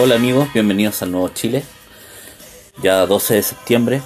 Hola 0.00 0.14
amigos, 0.14 0.52
bienvenidos 0.52 1.02
al 1.02 1.10
Nuevo 1.10 1.28
Chile, 1.30 1.64
ya 2.80 3.04
12 3.04 3.34
de 3.34 3.42
septiembre. 3.42 4.02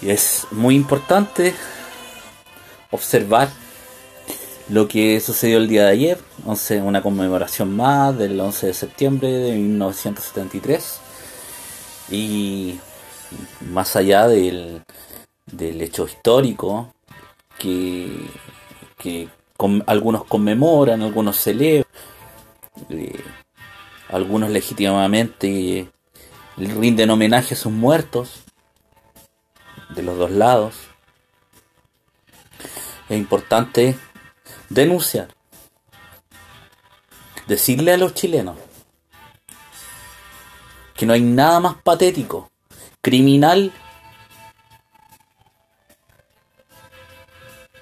Y 0.00 0.08
es 0.08 0.46
muy 0.50 0.74
importante 0.74 1.54
observar 2.90 3.50
lo 4.70 4.88
que 4.88 5.20
sucedió 5.20 5.58
el 5.58 5.68
día 5.68 5.84
de 5.84 5.90
ayer, 5.90 6.18
11, 6.46 6.80
una 6.80 7.02
conmemoración 7.02 7.76
más 7.76 8.16
del 8.16 8.40
11 8.40 8.68
de 8.68 8.72
septiembre 8.72 9.28
de 9.28 9.52
1973. 9.52 11.00
Y 12.10 12.80
más 13.70 13.96
allá 13.96 14.28
del, 14.28 14.82
del 15.44 15.82
hecho 15.82 16.06
histórico 16.06 16.94
que, 17.58 18.30
que 18.96 19.28
algunos 19.84 20.24
conmemoran, 20.24 21.02
algunos 21.02 21.36
celebran. 21.36 21.84
Eh, 22.88 23.22
algunos 24.12 24.50
legítimamente 24.50 25.90
rinden 26.58 27.10
homenaje 27.10 27.54
a 27.54 27.56
sus 27.56 27.72
muertos 27.72 28.42
de 29.88 30.02
los 30.02 30.18
dos 30.18 30.30
lados. 30.30 30.74
Es 33.08 33.16
importante 33.16 33.98
denunciar, 34.68 35.28
decirle 37.46 37.94
a 37.94 37.96
los 37.96 38.14
chilenos 38.14 38.56
que 40.94 41.06
no 41.06 41.14
hay 41.14 41.22
nada 41.22 41.58
más 41.58 41.76
patético, 41.82 42.50
criminal, 43.00 43.72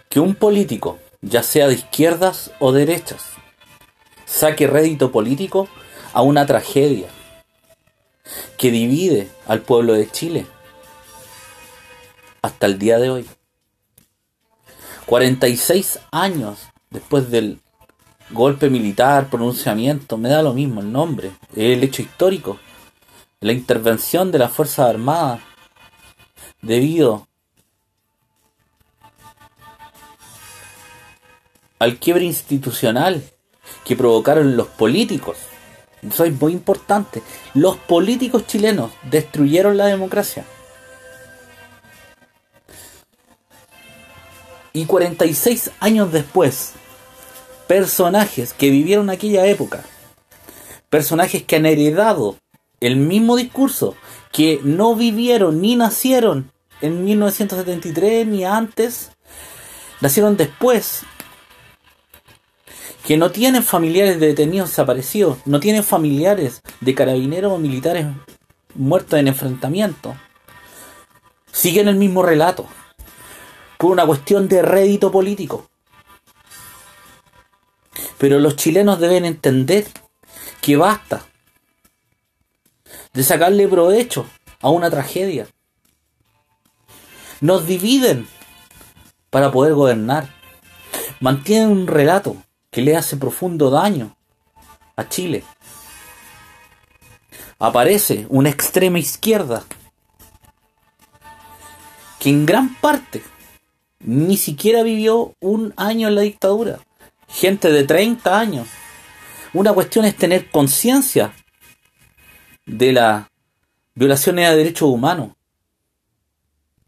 que 0.08 0.20
un 0.20 0.34
político, 0.36 0.98
ya 1.20 1.42
sea 1.42 1.68
de 1.68 1.74
izquierdas 1.74 2.52
o 2.60 2.72
derechas, 2.72 3.24
saque 4.26 4.66
rédito 4.66 5.12
político 5.12 5.68
a 6.12 6.22
una 6.22 6.46
tragedia 6.46 7.08
que 8.56 8.70
divide 8.70 9.30
al 9.46 9.62
pueblo 9.62 9.94
de 9.94 10.10
Chile 10.10 10.46
hasta 12.42 12.66
el 12.66 12.78
día 12.78 12.98
de 12.98 13.10
hoy. 13.10 13.26
46 15.06 15.98
años 16.12 16.58
después 16.90 17.30
del 17.30 17.60
golpe 18.30 18.70
militar, 18.70 19.28
pronunciamiento, 19.28 20.16
me 20.16 20.28
da 20.28 20.42
lo 20.42 20.52
mismo 20.52 20.80
el 20.80 20.92
nombre, 20.92 21.32
el 21.56 21.82
hecho 21.82 22.02
histórico, 22.02 22.58
la 23.40 23.52
intervención 23.52 24.30
de 24.30 24.38
las 24.38 24.52
Fuerzas 24.52 24.88
Armadas 24.88 25.40
debido 26.62 27.26
al 31.78 31.98
quiebre 31.98 32.24
institucional 32.24 33.22
que 33.84 33.96
provocaron 33.96 34.56
los 34.56 34.68
políticos 34.68 35.38
eso 36.02 36.24
es 36.24 36.40
muy 36.40 36.52
importante. 36.52 37.22
Los 37.54 37.76
políticos 37.76 38.46
chilenos 38.46 38.92
destruyeron 39.10 39.76
la 39.76 39.86
democracia. 39.86 40.44
Y 44.72 44.86
46 44.86 45.72
años 45.80 46.12
después, 46.12 46.72
personajes 47.66 48.52
que 48.52 48.70
vivieron 48.70 49.10
aquella 49.10 49.46
época, 49.46 49.82
personajes 50.88 51.42
que 51.42 51.56
han 51.56 51.66
heredado 51.66 52.36
el 52.80 52.96
mismo 52.96 53.36
discurso, 53.36 53.96
que 54.32 54.60
no 54.62 54.94
vivieron 54.94 55.60
ni 55.60 55.76
nacieron 55.76 56.52
en 56.80 57.04
1973 57.04 58.26
ni 58.26 58.44
antes, 58.44 59.10
nacieron 60.00 60.36
después 60.36 61.02
que 63.06 63.16
no 63.16 63.30
tienen 63.30 63.62
familiares 63.62 64.20
de 64.20 64.28
detenidos 64.28 64.70
desaparecidos, 64.70 65.38
no 65.46 65.60
tienen 65.60 65.84
familiares 65.84 66.62
de 66.80 66.94
carabineros 66.94 67.52
o 67.52 67.58
militares 67.58 68.06
muertos 68.74 69.18
en 69.18 69.28
enfrentamiento, 69.28 70.16
siguen 71.52 71.88
el 71.88 71.96
mismo 71.96 72.22
relato, 72.22 72.66
por 73.78 73.92
una 73.92 74.06
cuestión 74.06 74.48
de 74.48 74.62
rédito 74.62 75.10
político. 75.10 75.66
Pero 78.18 78.38
los 78.38 78.56
chilenos 78.56 79.00
deben 79.00 79.24
entender 79.24 79.86
que 80.60 80.76
basta 80.76 81.24
de 83.14 83.24
sacarle 83.24 83.66
provecho 83.66 84.26
a 84.60 84.68
una 84.68 84.90
tragedia. 84.90 85.46
Nos 87.40 87.66
dividen 87.66 88.28
para 89.30 89.50
poder 89.50 89.72
gobernar. 89.72 90.28
Mantienen 91.20 91.70
un 91.70 91.86
relato 91.86 92.36
que 92.70 92.82
le 92.82 92.96
hace 92.96 93.16
profundo 93.16 93.70
daño 93.70 94.16
a 94.96 95.08
Chile. 95.08 95.44
Aparece 97.58 98.26
una 98.28 98.48
extrema 98.48 98.98
izquierda 98.98 99.64
que 102.18 102.30
en 102.30 102.46
gran 102.46 102.74
parte 102.76 103.22
ni 103.98 104.36
siquiera 104.36 104.82
vivió 104.82 105.34
un 105.40 105.74
año 105.76 106.08
en 106.08 106.14
la 106.14 106.22
dictadura. 106.22 106.80
Gente 107.28 107.70
de 107.70 107.84
30 107.84 108.38
años. 108.38 108.68
Una 109.52 109.72
cuestión 109.72 110.04
es 110.04 110.16
tener 110.16 110.50
conciencia 110.50 111.34
de 112.66 112.92
las 112.92 113.26
violaciones 113.94 114.48
a 114.48 114.56
derechos 114.56 114.88
humanos. 114.88 115.32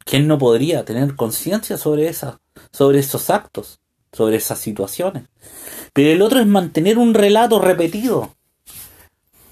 ¿Quién 0.04 0.26
no 0.26 0.38
podría 0.38 0.84
tener 0.84 1.14
conciencia 1.16 1.76
sobre, 1.76 2.09
esa, 2.09 2.41
sobre 2.72 2.99
esos 2.99 3.31
actos? 3.31 3.81
Sobre 4.12 4.36
esas 4.36 4.58
situaciones. 4.58 5.24
Pero 5.92 6.10
el 6.10 6.22
otro 6.22 6.40
es 6.40 6.46
mantener 6.46 6.98
un 6.98 7.14
relato 7.14 7.58
repetido 7.58 8.34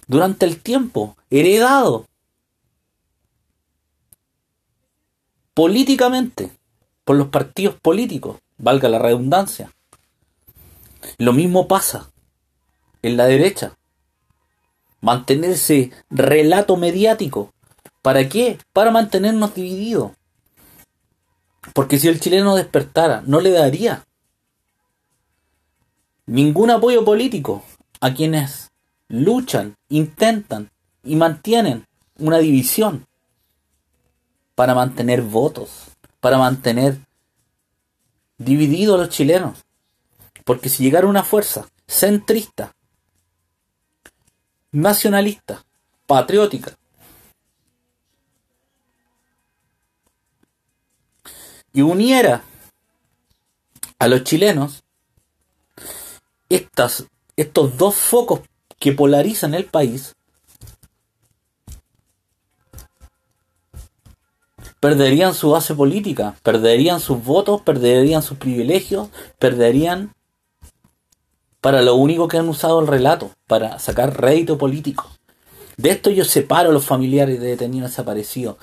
durante 0.06 0.44
el 0.44 0.60
tiempo, 0.60 1.16
heredado 1.31 2.06
políticamente 5.54 6.50
por 7.04 7.16
los 7.16 7.28
partidos 7.28 7.75
políticos, 7.75 8.38
valga 8.59 8.88
la 8.88 8.99
redundancia. 8.99 9.72
Lo 11.19 11.32
mismo 11.32 11.69
pasa 11.69 12.10
en 13.03 13.16
la 13.16 13.26
derecha. 13.26 13.76
Mantener 15.00 15.50
ese 15.50 15.93
relato 16.10 16.76
mediático. 16.76 17.53
¿Para 18.03 18.28
qué? 18.28 18.59
Para 18.72 18.91
mantenernos 18.91 19.54
divididos. 19.54 20.12
Porque 21.75 21.99
si 21.99 22.09
el 22.09 22.20
chileno 22.20 22.56
despertara, 22.56 23.22
no 23.26 23.41
le 23.41 23.50
daría 23.50 24.06
ningún 26.31 26.71
apoyo 26.71 27.05
político 27.05 27.65
a 28.01 28.15
quienes 28.15 28.71
luchan, 29.09 29.75
intentan 29.89 30.71
y 31.03 31.17
mantienen 31.17 31.87
una 32.19 32.39
división 32.39 33.05
para 34.55 34.73
mantener 34.77 35.23
votos, 35.23 35.89
para 36.21 36.39
mantener 36.39 36.99
divididos 38.39 38.95
a 38.95 38.99
los 38.99 39.09
chilenos. 39.09 39.65
Porque 40.45 40.69
si 40.69 40.85
llegara 40.85 41.09
una 41.09 41.25
fuerza 41.25 41.67
centrista, 41.88 42.76
nacionalista, 44.71 45.65
patriótica, 46.06 46.76
y 51.73 51.83
uniera 51.83 52.44
a 53.99 54.06
los 54.06 54.23
chilenos, 54.23 54.85
estas, 56.50 57.06
estos 57.37 57.79
dos 57.79 57.94
focos 57.94 58.41
que 58.79 58.93
polarizan 58.93 59.55
el 59.55 59.64
país 59.64 60.14
perderían 64.81 65.35
su 65.35 65.50
base 65.50 65.75
política, 65.75 66.35
perderían 66.43 67.00
sus 67.00 67.23
votos, 67.23 67.61
perderían 67.61 68.23
sus 68.23 68.38
privilegios, 68.38 69.08
perderían 69.38 70.14
para 71.61 71.82
lo 71.82 71.94
único 71.94 72.26
que 72.26 72.38
han 72.38 72.49
usado 72.49 72.81
el 72.81 72.87
relato, 72.87 73.31
para 73.47 73.79
sacar 73.79 74.19
rédito 74.19 74.56
político. 74.56 75.11
De 75.76 75.91
esto 75.91 76.11
yo 76.11 76.25
separo 76.25 76.70
a 76.70 76.73
los 76.73 76.87
familiares 76.87 77.41
de 77.41 77.49
detenidos 77.49 77.91
desaparecidos, 77.91 78.56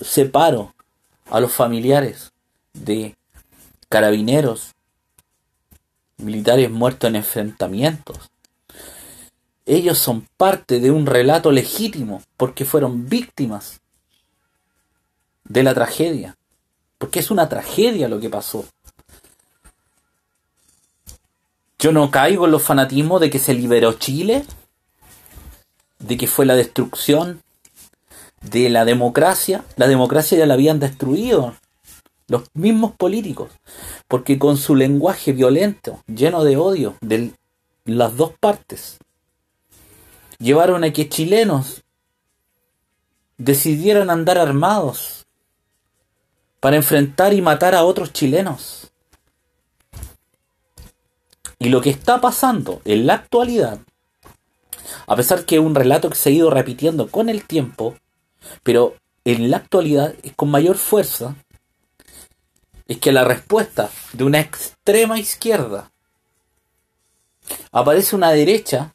separo 0.00 0.74
a 1.30 1.40
los 1.40 1.52
familiares 1.52 2.32
de 2.72 3.16
carabineros, 3.88 4.72
militares 6.22 6.70
muertos 6.70 7.08
en 7.08 7.16
enfrentamientos. 7.16 8.30
Ellos 9.66 9.98
son 9.98 10.26
parte 10.36 10.80
de 10.80 10.90
un 10.90 11.06
relato 11.06 11.52
legítimo 11.52 12.22
porque 12.36 12.64
fueron 12.64 13.08
víctimas 13.08 13.80
de 15.44 15.62
la 15.62 15.74
tragedia. 15.74 16.36
Porque 16.98 17.20
es 17.20 17.30
una 17.30 17.48
tragedia 17.48 18.08
lo 18.08 18.20
que 18.20 18.28
pasó. 18.28 18.64
Yo 21.78 21.92
no 21.92 22.10
caigo 22.10 22.44
en 22.44 22.50
los 22.50 22.62
fanatismos 22.62 23.20
de 23.20 23.30
que 23.30 23.38
se 23.38 23.54
liberó 23.54 23.94
Chile, 23.94 24.44
de 25.98 26.16
que 26.16 26.26
fue 26.26 26.44
la 26.46 26.54
destrucción 26.54 27.42
de 28.42 28.68
la 28.70 28.84
democracia. 28.84 29.64
La 29.76 29.88
democracia 29.88 30.36
ya 30.36 30.46
la 30.46 30.54
habían 30.54 30.78
destruido 30.78 31.54
los 32.30 32.44
mismos 32.54 32.92
políticos, 32.92 33.50
porque 34.06 34.38
con 34.38 34.56
su 34.56 34.76
lenguaje 34.76 35.32
violento, 35.32 36.00
lleno 36.06 36.44
de 36.44 36.56
odio 36.56 36.94
de 37.00 37.32
las 37.84 38.16
dos 38.16 38.32
partes, 38.38 38.98
llevaron 40.38 40.84
a 40.84 40.92
que 40.92 41.08
chilenos 41.08 41.82
decidieran 43.36 44.10
andar 44.10 44.38
armados 44.38 45.26
para 46.60 46.76
enfrentar 46.76 47.34
y 47.34 47.42
matar 47.42 47.74
a 47.74 47.82
otros 47.82 48.12
chilenos. 48.12 48.92
Y 51.58 51.68
lo 51.68 51.80
que 51.80 51.90
está 51.90 52.20
pasando 52.20 52.80
en 52.84 53.08
la 53.08 53.14
actualidad, 53.14 53.80
a 55.08 55.16
pesar 55.16 55.44
que 55.44 55.56
es 55.56 55.60
un 55.60 55.74
relato 55.74 56.08
que 56.08 56.16
se 56.16 56.28
ha 56.28 56.32
ido 56.32 56.48
repitiendo 56.48 57.10
con 57.10 57.28
el 57.28 57.44
tiempo, 57.44 57.96
pero 58.62 58.94
en 59.24 59.50
la 59.50 59.56
actualidad 59.56 60.14
es 60.22 60.32
con 60.36 60.48
mayor 60.48 60.76
fuerza, 60.76 61.34
es 62.90 62.98
que 62.98 63.12
la 63.12 63.22
respuesta 63.22 63.88
de 64.12 64.24
una 64.24 64.40
extrema 64.40 65.16
izquierda 65.16 65.92
aparece 67.70 68.16
una 68.16 68.32
derecha 68.32 68.92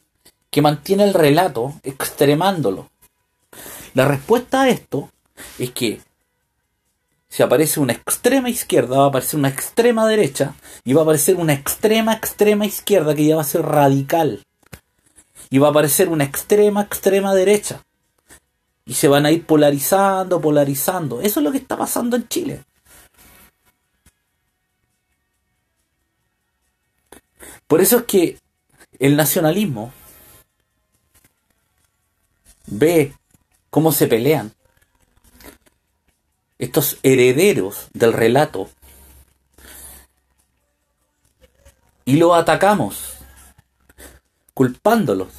que 0.51 0.61
mantiene 0.61 1.05
el 1.05 1.13
relato 1.13 1.79
extremándolo. 1.81 2.89
La 3.93 4.05
respuesta 4.05 4.63
a 4.63 4.69
esto 4.69 5.09
es 5.57 5.71
que 5.71 6.01
si 7.29 7.41
aparece 7.41 7.79
una 7.79 7.93
extrema 7.93 8.49
izquierda, 8.49 8.97
va 8.97 9.05
a 9.05 9.07
aparecer 9.07 9.39
una 9.39 9.47
extrema 9.47 10.05
derecha 10.05 10.55
y 10.83 10.91
va 10.91 10.99
a 10.99 11.03
aparecer 11.03 11.37
una 11.37 11.53
extrema 11.53 12.11
extrema 12.11 12.65
izquierda 12.65 13.15
que 13.15 13.25
ya 13.25 13.37
va 13.37 13.43
a 13.43 13.45
ser 13.45 13.61
radical. 13.61 14.43
Y 15.49 15.59
va 15.59 15.67
a 15.67 15.69
aparecer 15.69 16.09
una 16.09 16.25
extrema 16.25 16.81
extrema 16.81 17.33
derecha. 17.33 17.81
Y 18.83 18.95
se 18.95 19.07
van 19.07 19.25
a 19.25 19.31
ir 19.31 19.45
polarizando, 19.45 20.41
polarizando. 20.41 21.21
Eso 21.21 21.39
es 21.39 21.43
lo 21.45 21.53
que 21.53 21.59
está 21.59 21.77
pasando 21.77 22.17
en 22.17 22.27
Chile. 22.27 22.65
Por 27.67 27.81
eso 27.81 27.97
es 27.97 28.03
que 28.03 28.39
el 28.99 29.15
nacionalismo 29.15 29.91
ve 32.67 33.13
cómo 33.69 33.91
se 33.91 34.07
pelean 34.07 34.53
estos 36.57 36.97
herederos 37.03 37.87
del 37.93 38.13
relato 38.13 38.69
y 42.05 42.15
lo 42.15 42.33
atacamos 42.33 43.15
culpándolos 44.53 45.29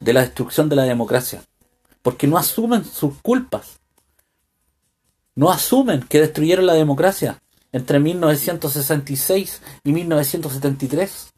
de 0.00 0.12
la 0.12 0.20
destrucción 0.20 0.68
de 0.68 0.76
la 0.76 0.82
democracia 0.82 1.42
porque 2.02 2.26
no 2.26 2.36
asumen 2.36 2.84
sus 2.84 3.16
culpas 3.22 3.78
no 5.34 5.50
asumen 5.50 6.02
que 6.02 6.20
destruyeron 6.20 6.66
la 6.66 6.74
democracia 6.74 7.40
entre 7.72 7.98
1966 7.98 9.62
y 9.84 9.92
1973 9.92 11.32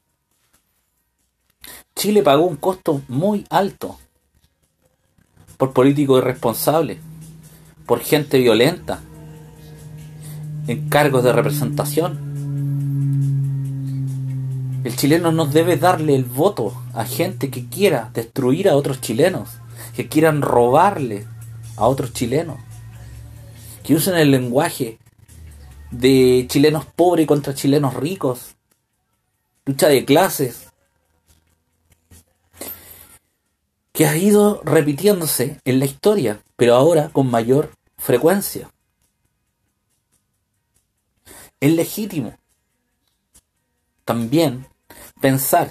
Chile 2.00 2.22
pagó 2.22 2.46
un 2.46 2.56
costo 2.56 3.02
muy 3.08 3.44
alto 3.50 3.98
por 5.58 5.74
políticos 5.74 6.22
irresponsables, 6.22 6.96
por 7.84 8.00
gente 8.00 8.38
violenta, 8.38 9.02
en 10.66 10.88
cargos 10.88 11.24
de 11.24 11.34
representación. 11.34 12.18
El 14.82 14.96
chileno 14.96 15.30
no 15.30 15.44
debe 15.44 15.76
darle 15.76 16.16
el 16.16 16.24
voto 16.24 16.72
a 16.94 17.04
gente 17.04 17.50
que 17.50 17.68
quiera 17.68 18.08
destruir 18.14 18.70
a 18.70 18.76
otros 18.76 19.02
chilenos, 19.02 19.50
que 19.94 20.08
quieran 20.08 20.40
robarle 20.40 21.26
a 21.76 21.86
otros 21.86 22.14
chilenos, 22.14 22.56
que 23.82 23.94
usen 23.94 24.14
el 24.16 24.30
lenguaje 24.30 24.98
de 25.90 26.46
chilenos 26.48 26.86
pobres 26.86 27.26
contra 27.26 27.52
chilenos 27.52 27.92
ricos, 27.92 28.56
lucha 29.66 29.88
de 29.88 30.06
clases, 30.06 30.69
que 34.00 34.06
ha 34.06 34.16
ido 34.16 34.62
repitiéndose 34.64 35.60
en 35.66 35.78
la 35.78 35.84
historia, 35.84 36.42
pero 36.56 36.74
ahora 36.74 37.10
con 37.10 37.30
mayor 37.30 37.70
frecuencia. 37.98 38.70
Es 41.60 41.70
legítimo 41.74 42.34
también 44.06 44.66
pensar 45.20 45.70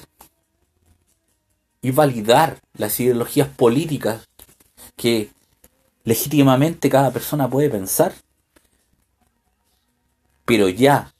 y 1.81 1.89
validar 1.89 2.61
las 2.73 2.99
ideologías 2.99 3.47
políticas 3.47 4.29
que 4.95 5.31
legítimamente 6.03 6.87
cada 6.87 7.09
persona 7.09 7.49
puede 7.49 7.71
pensar, 7.71 8.13
pero 10.45 10.69
ya 10.69 11.15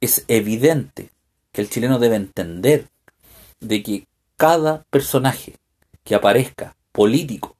es 0.00 0.24
evidente 0.28 1.10
que 1.50 1.60
el 1.60 1.68
chileno 1.68 1.98
debe 1.98 2.14
entender 2.14 2.93
de 3.64 3.82
que 3.82 4.06
cada 4.36 4.84
personaje 4.90 5.56
que 6.04 6.14
aparezca 6.14 6.76
político 6.92 7.56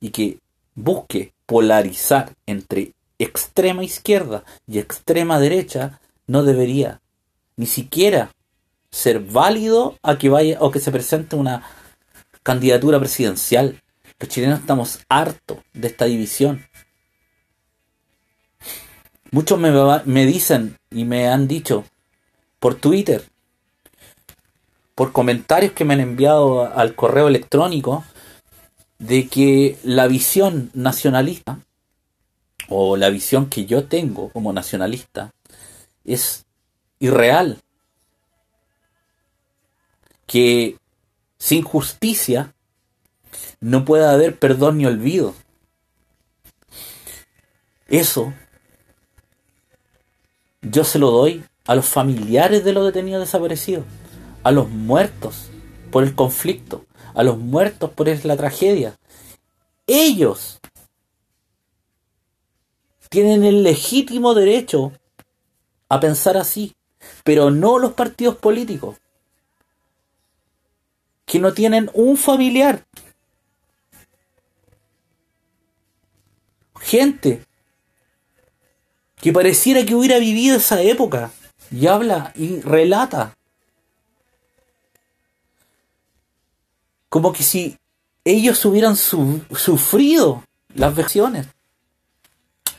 y 0.00 0.10
que 0.10 0.38
busque 0.74 1.32
polarizar 1.46 2.34
entre 2.46 2.92
extrema 3.18 3.84
izquierda 3.84 4.44
y 4.66 4.78
extrema 4.78 5.40
derecha 5.40 6.00
no 6.26 6.42
debería 6.42 7.00
ni 7.56 7.66
siquiera 7.66 8.30
ser 8.90 9.20
válido 9.20 9.96
a 10.02 10.18
que 10.18 10.28
vaya 10.28 10.58
o 10.60 10.70
que 10.70 10.80
se 10.80 10.92
presente 10.92 11.36
una 11.36 11.62
candidatura 12.42 12.98
presidencial. 12.98 13.80
Los 14.18 14.28
chilenos 14.28 14.60
estamos 14.60 15.00
hartos 15.08 15.58
de 15.72 15.88
esta 15.88 16.06
división. 16.06 16.64
Muchos 19.30 19.58
me, 19.58 19.70
me 20.04 20.26
dicen 20.26 20.76
y 20.90 21.04
me 21.04 21.28
han 21.28 21.48
dicho 21.48 21.84
por 22.58 22.74
Twitter 22.74 23.24
por 24.98 25.12
comentarios 25.12 25.74
que 25.74 25.84
me 25.84 25.94
han 25.94 26.00
enviado 26.00 26.74
al 26.76 26.96
correo 26.96 27.28
electrónico 27.28 28.04
de 28.98 29.28
que 29.28 29.78
la 29.84 30.08
visión 30.08 30.72
nacionalista 30.74 31.60
o 32.68 32.96
la 32.96 33.08
visión 33.08 33.48
que 33.48 33.64
yo 33.64 33.84
tengo 33.84 34.28
como 34.30 34.52
nacionalista 34.52 35.32
es 36.04 36.46
irreal. 36.98 37.62
Que 40.26 40.76
sin 41.38 41.62
justicia 41.62 42.52
no 43.60 43.84
puede 43.84 44.04
haber 44.04 44.36
perdón 44.36 44.78
ni 44.78 44.86
olvido. 44.86 45.32
Eso 47.86 48.34
yo 50.60 50.82
se 50.82 50.98
lo 50.98 51.12
doy 51.12 51.44
a 51.68 51.76
los 51.76 51.86
familiares 51.86 52.64
de 52.64 52.72
los 52.72 52.84
detenidos 52.84 53.20
desaparecidos 53.20 53.84
a 54.42 54.50
los 54.50 54.68
muertos 54.68 55.50
por 55.90 56.04
el 56.04 56.14
conflicto, 56.14 56.84
a 57.14 57.22
los 57.22 57.38
muertos 57.38 57.90
por 57.90 58.08
la 58.24 58.36
tragedia. 58.36 58.98
Ellos 59.86 60.60
tienen 63.08 63.44
el 63.44 63.62
legítimo 63.62 64.34
derecho 64.34 64.92
a 65.88 65.98
pensar 66.00 66.36
así, 66.36 66.74
pero 67.24 67.50
no 67.50 67.78
los 67.78 67.94
partidos 67.94 68.36
políticos, 68.36 68.96
que 71.24 71.38
no 71.38 71.54
tienen 71.54 71.90
un 71.94 72.16
familiar. 72.16 72.84
Gente 76.80 77.42
que 79.16 79.32
pareciera 79.32 79.84
que 79.84 79.94
hubiera 79.94 80.18
vivido 80.18 80.56
esa 80.56 80.80
época 80.82 81.32
y 81.70 81.86
habla 81.86 82.32
y 82.36 82.60
relata 82.60 83.37
como 87.08 87.32
que 87.32 87.42
si 87.42 87.76
ellos 88.24 88.64
hubieran 88.64 88.96
sufrido 88.96 90.44
las 90.74 90.94
versiones, 90.94 91.46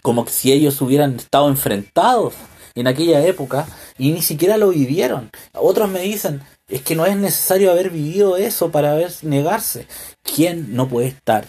como 0.02 0.26
que 0.26 0.32
si 0.32 0.52
ellos 0.52 0.82
hubieran 0.82 1.16
estado 1.16 1.50
enfrentados 1.50 2.34
en 2.76 2.88
aquella 2.88 3.26
época 3.26 3.68
y 3.98 4.12
ni 4.12 4.22
siquiera 4.22 4.58
lo 4.58 4.70
vivieron. 4.70 5.30
Otros 5.54 5.90
me 5.90 6.02
dicen, 6.02 6.42
es 6.68 6.82
que 6.82 6.96
no 6.96 7.06
es 7.06 7.18
necesario 7.18 7.72
haber 7.72 7.90
vivido 7.90 8.38
eso 8.38 8.72
para 8.72 8.92
haber 8.92 9.12
negarse. 9.24 9.88
¿Quién 10.24 10.76
no 10.76 10.88
puede 10.88 11.08
estar 11.08 11.48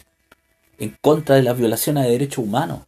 en 0.78 0.96
contra 1.00 1.37
de 1.37 1.42
las 1.42 1.58
violaciones 1.58 2.04
de 2.04 2.10
derechos 2.10 2.44
humanos? 2.44 2.80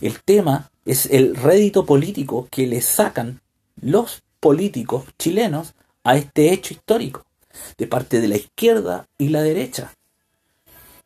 El 0.00 0.22
tema 0.22 0.70
es 0.84 1.06
el 1.06 1.36
rédito 1.36 1.84
político 1.84 2.48
que 2.50 2.66
le 2.66 2.80
sacan 2.80 3.40
los 3.80 4.22
políticos 4.38 5.04
chilenos 5.18 5.74
a 6.04 6.16
este 6.16 6.52
hecho 6.52 6.74
histórico 6.74 7.26
de 7.78 7.86
parte 7.86 8.20
de 8.20 8.28
la 8.28 8.36
izquierda 8.36 9.06
y 9.18 9.28
la 9.28 9.42
derecha. 9.42 9.92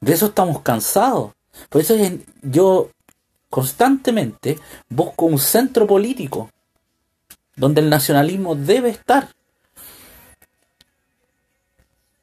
De 0.00 0.12
eso 0.12 0.26
estamos 0.26 0.60
cansados. 0.60 1.32
Por 1.68 1.80
eso 1.80 1.94
yo 2.42 2.90
constantemente 3.48 4.58
busco 4.88 5.26
un 5.26 5.38
centro 5.38 5.86
político 5.86 6.50
donde 7.56 7.80
el 7.80 7.88
nacionalismo 7.88 8.54
debe 8.54 8.90
estar. 8.90 9.28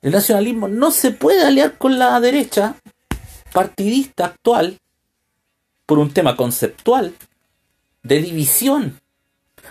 El 0.02 0.12
nacionalismo 0.12 0.68
no 0.68 0.92
se 0.92 1.12
puede 1.12 1.46
aliar 1.46 1.78
con 1.78 2.00
la 2.00 2.20
derecha 2.20 2.76
partidista 3.54 4.26
actual 4.26 4.78
por 5.86 6.00
un 6.00 6.12
tema 6.12 6.36
conceptual, 6.36 7.14
de 8.04 8.22
división, 8.22 9.00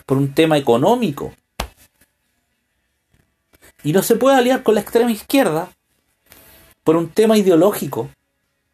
por 0.07 0.19
un 0.19 0.35
tema 0.35 0.57
económico, 0.57 1.35
y 3.83 3.93
no 3.93 4.03
se 4.03 4.17
puede 4.17 4.37
aliar 4.37 4.63
con 4.63 4.75
la 4.75 4.81
extrema 4.81 5.11
izquierda 5.11 5.71
por 6.85 6.97
un 6.97 7.09
tema 7.09 7.37
ideológico 7.37 8.11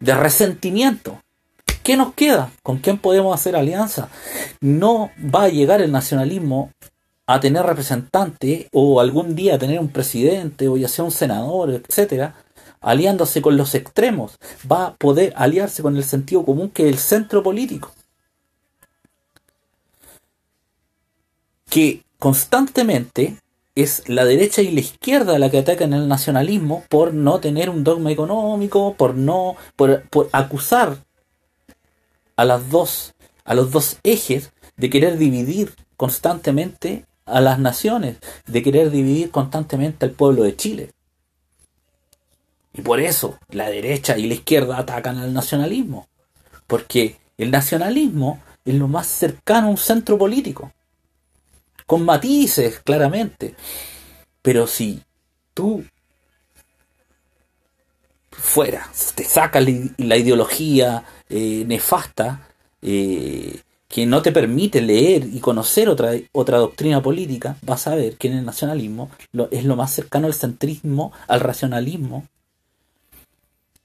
de 0.01 0.15
resentimiento. 0.15 1.21
¿Qué 1.83 1.97
nos 1.97 2.15
queda? 2.15 2.51
¿Con 2.63 2.79
quién 2.79 2.99
podemos 2.99 3.35
hacer 3.35 3.55
alianza? 3.55 4.09
No 4.61 5.11
va 5.23 5.45
a 5.45 5.49
llegar 5.49 5.81
el 5.81 5.93
nacionalismo 5.93 6.73
a 7.27 7.41
tener 7.41 7.65
representante 7.65 8.69
o 8.73 9.01
algún 9.01 9.35
día 9.35 9.55
a 9.55 9.59
tener 9.59 9.81
un 9.81 9.89
presidente 9.89 10.69
o 10.69 10.77
ya 10.77 10.89
sea 10.89 11.05
un 11.05 11.11
senador, 11.11 11.71
etcétera, 11.71 12.35
aliándose 12.81 13.43
con 13.43 13.57
los 13.57 13.75
extremos. 13.75 14.37
Va 14.71 14.87
a 14.87 14.95
poder 14.95 15.33
aliarse 15.37 15.83
con 15.83 15.97
el 15.97 16.05
sentido 16.05 16.45
común 16.45 16.71
que 16.71 16.89
es 16.89 16.93
el 16.93 16.99
centro 16.99 17.43
político. 17.43 17.93
Que 21.69 22.03
constantemente 22.19 23.37
es 23.77 24.09
la 24.09 24.25
derecha 24.25 24.63
y 24.63 24.71
la 24.71 24.81
izquierda 24.81 25.39
la 25.39 25.51
que 25.51 25.59
atacan 25.59 25.93
el 25.93 26.09
nacionalismo 26.09 26.83
por 26.89 27.13
no 27.13 27.41
tener 27.41 27.69
un 27.69 27.85
dogma 27.85 28.11
económico, 28.11 28.95
por 28.95 29.15
no, 29.15 29.55
por, 29.77 30.03
acusar 30.33 30.97
a 32.37 32.45
las 32.47 32.71
dos, 32.71 33.15
a 33.45 33.55
los 33.55 33.71
dos 33.71 33.99
ejes 34.03 34.53
de 34.77 34.91
querer 34.91 35.19
dividir 35.19 35.75
constantemente 35.97 37.05
a 37.27 37.41
las 37.43 37.59
naciones, 37.59 38.17
de 38.47 38.63
querer 38.63 38.91
dividir 38.91 39.31
constantemente 39.31 40.07
al 40.07 40.13
pueblo 40.13 40.43
de 40.43 40.57
Chile. 40.57 40.91
Y 42.73 42.81
por 42.81 43.01
eso 43.01 43.39
la 43.51 43.69
derecha 43.69 44.17
y 44.17 44.27
la 44.27 44.35
izquierda 44.35 44.79
atacan 44.79 45.19
al 45.19 45.35
nacionalismo, 45.35 46.09
porque 46.67 47.17
el 47.37 47.51
nacionalismo 47.51 48.41
es 48.65 48.75
lo 48.75 48.89
más 48.89 49.07
cercano 49.07 49.67
a 49.67 49.71
un 49.71 49.77
centro 49.77 50.17
político 50.17 50.73
con 51.87 52.05
matices, 52.05 52.81
claramente. 52.81 53.55
Pero 54.43 54.67
si 54.67 55.01
tú 55.55 55.85
fuera, 58.31 58.89
te 59.15 59.25
sacas 59.25 59.65
la 59.97 60.17
ideología 60.17 61.05
eh, 61.29 61.65
nefasta 61.67 62.49
eh, 62.83 63.61
que 63.89 64.07
no 64.07 64.21
te 64.23 64.33
permite 64.33 64.83
leer 64.83 65.25
y 65.33 65.41
conocer 65.41 65.89
otra, 65.89 66.13
otra 66.33 66.59
doctrina 66.59 67.03
política, 67.03 67.57
vas 67.63 67.87
a 67.87 67.95
ver 67.95 68.17
que 68.17 68.29
en 68.29 68.39
el 68.39 68.45
nacionalismo 68.45 69.11
es 69.51 69.65
lo 69.65 69.77
más 69.77 69.93
cercano 69.93 70.27
al 70.27 70.35
centrismo, 70.35 71.13
al 71.29 71.41
racionalismo, 71.41 72.27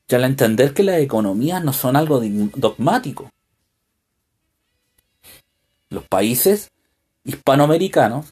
y 0.08 0.16
al 0.16 0.26
entender 0.26 0.74
que 0.74 0.84
las 0.84 1.00
economías 1.00 1.64
no 1.64 1.72
son 1.72 1.96
algo 1.96 2.22
dogmático. 2.56 3.30
Los 5.90 6.06
países 6.06 6.70
hispanoamericanos 7.24 8.28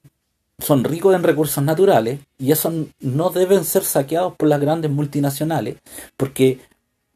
son 0.59 0.83
ricos 0.83 1.15
en 1.15 1.23
recursos 1.23 1.63
naturales 1.63 2.19
y 2.37 2.51
esos 2.51 2.73
no 2.99 3.29
deben 3.29 3.63
ser 3.63 3.83
saqueados 3.83 4.35
por 4.35 4.49
las 4.49 4.59
grandes 4.59 4.91
multinacionales 4.91 5.77
porque 6.17 6.59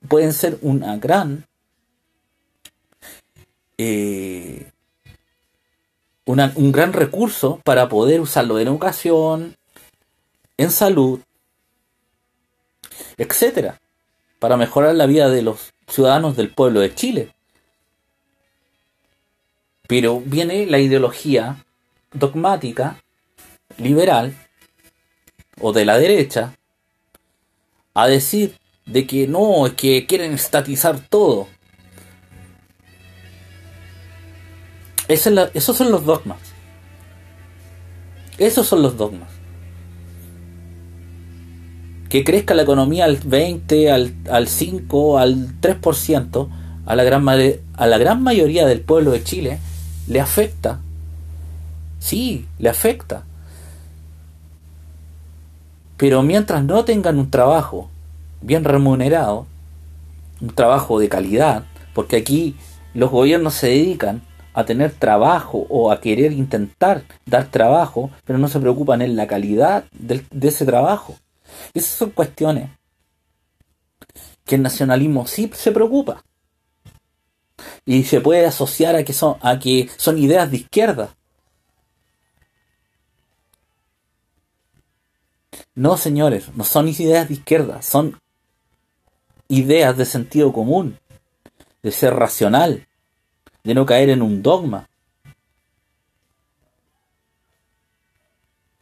pueden 0.08 0.34
ser 0.34 0.58
una 0.62 0.98
gran 0.98 1.46
eh, 3.78 4.72
un 6.26 6.72
gran 6.72 6.94
recurso 6.94 7.60
para 7.66 7.90
poder 7.90 8.22
usarlo 8.22 8.58
en 8.60 8.68
educación, 8.68 9.58
en 10.58 10.72
salud, 10.72 11.20
etcétera, 13.18 13.82
para 14.40 14.58
mejorar 14.58 14.96
la 14.96 15.06
vida 15.06 15.30
de 15.30 15.42
los 15.42 15.74
ciudadanos 15.88 16.38
del 16.38 16.50
pueblo 16.50 16.80
de 16.80 16.96
Chile. 16.96 17.33
Pero 19.88 20.22
viene 20.22 20.66
la 20.66 20.80
ideología 20.80 21.64
dogmática, 22.14 22.98
liberal, 23.78 24.34
o 25.60 25.74
de 25.74 25.86
la 25.86 25.98
derecha, 25.98 26.56
a 27.94 28.08
decir 28.08 28.58
de 28.86 29.06
que 29.06 29.28
no, 29.28 29.68
es 29.68 29.74
que 29.74 30.06
quieren 30.06 30.34
estatizar 30.34 31.00
todo. 31.00 31.48
esos 35.08 35.78
son 35.78 35.92
los 35.92 36.06
dogmas. 36.06 36.40
Esos 38.38 38.66
son 38.66 38.82
los 38.82 38.98
dogmas. 38.98 39.30
Que 42.10 42.24
crezca 42.24 42.54
la 42.54 42.64
economía 42.64 43.06
al 43.06 43.18
20, 43.18 43.92
al, 43.92 44.14
al 44.32 44.48
5, 44.48 45.20
al 45.20 45.60
3%, 45.62 46.50
a 46.86 46.96
la, 46.96 47.04
gran, 47.04 47.28
a 47.28 47.88
la 47.88 47.98
gran 47.98 48.24
mayoría 48.24 48.66
del 48.66 48.82
pueblo 48.82 49.12
de 49.12 49.24
Chile 49.24 49.60
le 50.08 50.20
afecta. 50.20 50.80
Sí, 52.00 52.48
le 52.60 52.70
afecta. 52.70 53.24
Pero 55.98 56.22
mientras 56.22 56.64
no 56.64 56.84
tengan 56.84 57.18
un 57.18 57.30
trabajo 57.30 57.90
bien 58.42 58.64
remunerado, 58.64 59.48
un 60.42 60.50
trabajo 60.50 61.00
de 61.00 61.08
calidad, 61.08 61.64
porque 61.94 62.18
aquí 62.18 62.56
los 62.94 63.10
gobiernos 63.10 63.54
se 63.54 63.68
dedican 63.68 64.22
a 64.54 64.66
tener 64.66 64.92
trabajo 64.92 65.66
o 65.70 65.92
a 65.92 66.00
querer 66.00 66.32
intentar 66.32 67.04
dar 67.26 67.46
trabajo, 67.46 68.12
pero 68.26 68.38
no 68.38 68.48
se 68.48 68.60
preocupan 68.60 69.02
en 69.02 69.16
la 69.16 69.28
calidad 69.28 69.86
de, 69.92 70.24
ese 70.42 70.66
trabajo. 70.66 71.16
Esas 71.74 71.92
son 71.92 72.10
cuestiones 72.12 72.70
que 74.46 74.56
el 74.56 74.62
nacionalismo 74.62 75.26
sí 75.26 75.50
se 75.54 75.72
preocupa 75.72 76.24
y 77.86 78.04
se 78.04 78.22
puede 78.22 78.46
asociar 78.46 78.96
a 78.96 79.04
que 79.04 79.14
son, 79.14 79.38
a 79.42 79.60
que 79.60 79.90
son 79.98 80.18
ideas 80.18 80.50
de 80.50 80.58
izquierda. 80.58 81.16
No, 85.76 85.98
señores, 85.98 86.54
no 86.56 86.64
son 86.64 86.88
ideas 86.88 87.28
de 87.28 87.36
izquierda, 87.36 87.82
son 87.82 88.20
ideas 89.48 89.98
de 89.98 90.06
sentido 90.06 90.54
común, 90.54 91.00
de 91.82 91.92
ser 91.92 92.14
racional, 92.14 92.88
de 93.64 93.74
no 93.74 93.86
caer 93.86 94.10
en 94.10 94.22
un 94.22 94.44
dogma. 94.44 94.88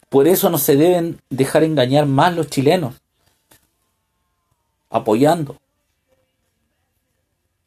Por 0.10 0.28
eso 0.28 0.50
no 0.50 0.58
se 0.58 0.76
deben 0.76 1.22
dejar 1.30 1.64
engañar 1.64 2.06
más 2.06 2.36
los 2.36 2.50
chilenos, 2.50 2.96
apoyando 4.90 5.61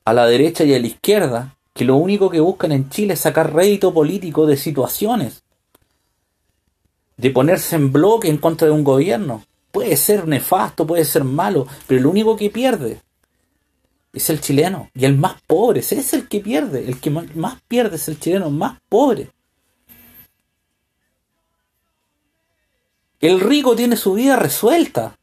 a 0.05 0.13
la 0.13 0.27
derecha 0.27 0.65
y 0.65 0.75
a 0.75 0.79
la 0.79 0.87
izquierda, 0.87 1.57
que 1.73 1.85
lo 1.85 1.97
único 1.97 2.31
que 2.31 2.41
buscan 2.41 2.73
en 2.73 2.91
Chile 2.91 3.15
es 3.15 3.21
sacar 3.21 3.53
rédito 3.53 3.93
político 3.93 4.47
de 4.47 4.57
situaciones, 4.57 5.43
de 7.17 7.31
ponerse 7.31 7.77
en 7.77 7.93
bloque 7.93 8.29
en 8.29 8.39
contra 8.39 8.67
de 8.67 8.73
un 8.73 8.85
gobierno. 8.85 9.45
Puede 9.73 9.97
ser 9.97 10.29
nefasto, 10.29 10.87
puede 10.87 11.05
ser 11.05 11.25
malo, 11.25 11.67
pero 11.87 12.01
lo 12.01 12.11
único 12.11 12.37
que 12.37 12.51
pierde 12.51 13.01
es 14.13 14.31
el 14.31 14.41
chileno. 14.41 14.91
Y 14.95 15.05
el 15.05 15.17
más 15.17 15.41
pobre, 15.47 15.81
ese 15.81 15.99
es 15.99 16.13
el 16.15 16.29
que 16.29 16.41
pierde. 16.41 16.87
El 16.87 17.01
que 17.01 17.11
más 17.11 17.61
pierde 17.67 17.97
es 17.97 18.07
el 18.09 18.21
chileno 18.21 18.51
más 18.51 18.81
pobre. 18.89 19.31
El 23.21 23.41
rico 23.41 23.75
tiene 23.75 23.97
su 23.97 24.13
vida 24.13 24.37
resuelta. 24.37 25.17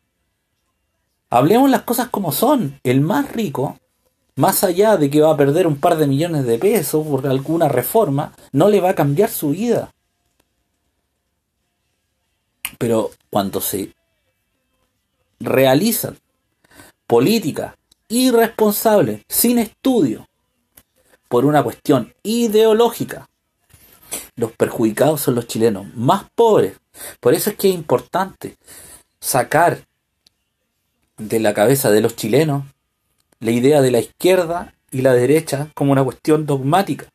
Hablemos 1.29 1.69
las 1.69 1.83
cosas 1.83 2.09
como 2.09 2.31
son. 2.31 2.79
El 2.83 2.99
más 2.99 3.31
rico 3.31 3.77
más 4.35 4.63
allá 4.63 4.97
de 4.97 5.09
que 5.09 5.21
va 5.21 5.31
a 5.31 5.37
perder 5.37 5.67
un 5.67 5.77
par 5.77 5.97
de 5.97 6.07
millones 6.07 6.45
de 6.45 6.57
pesos 6.57 7.05
por 7.05 7.27
alguna 7.27 7.67
reforma, 7.67 8.33
no 8.51 8.69
le 8.69 8.81
va 8.81 8.91
a 8.91 8.95
cambiar 8.95 9.29
su 9.29 9.49
vida. 9.49 9.93
Pero 12.77 13.11
cuando 13.29 13.61
se 13.61 13.93
realizan 15.39 16.17
políticas 17.07 17.75
irresponsables, 18.07 19.21
sin 19.27 19.59
estudio, 19.59 20.27
por 21.27 21.45
una 21.45 21.63
cuestión 21.63 22.13
ideológica, 22.23 23.29
los 24.35 24.51
perjudicados 24.51 25.21
son 25.21 25.35
los 25.35 25.47
chilenos 25.47 25.93
más 25.95 26.25
pobres. 26.35 26.77
Por 27.19 27.33
eso 27.33 27.49
es 27.49 27.55
que 27.55 27.69
es 27.69 27.75
importante 27.75 28.57
sacar 29.19 29.85
de 31.17 31.39
la 31.39 31.53
cabeza 31.53 31.91
de 31.91 32.01
los 32.01 32.15
chilenos 32.15 32.65
la 33.41 33.51
idea 33.51 33.81
de 33.81 33.91
la 33.91 33.99
izquierda 33.99 34.73
y 34.91 35.01
la 35.01 35.13
derecha 35.13 35.67
como 35.73 35.91
una 35.91 36.03
cuestión 36.03 36.45
dogmática. 36.45 37.07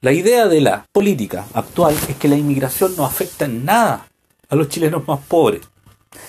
La 0.00 0.12
idea 0.12 0.46
de 0.46 0.60
la 0.60 0.86
política 0.92 1.46
actual 1.54 1.96
es 2.08 2.16
que 2.16 2.28
la 2.28 2.36
inmigración 2.36 2.94
no 2.96 3.04
afecta 3.04 3.46
en 3.46 3.64
nada 3.64 4.06
a 4.48 4.56
los 4.56 4.68
chilenos 4.68 5.06
más 5.08 5.20
pobres. 5.20 5.62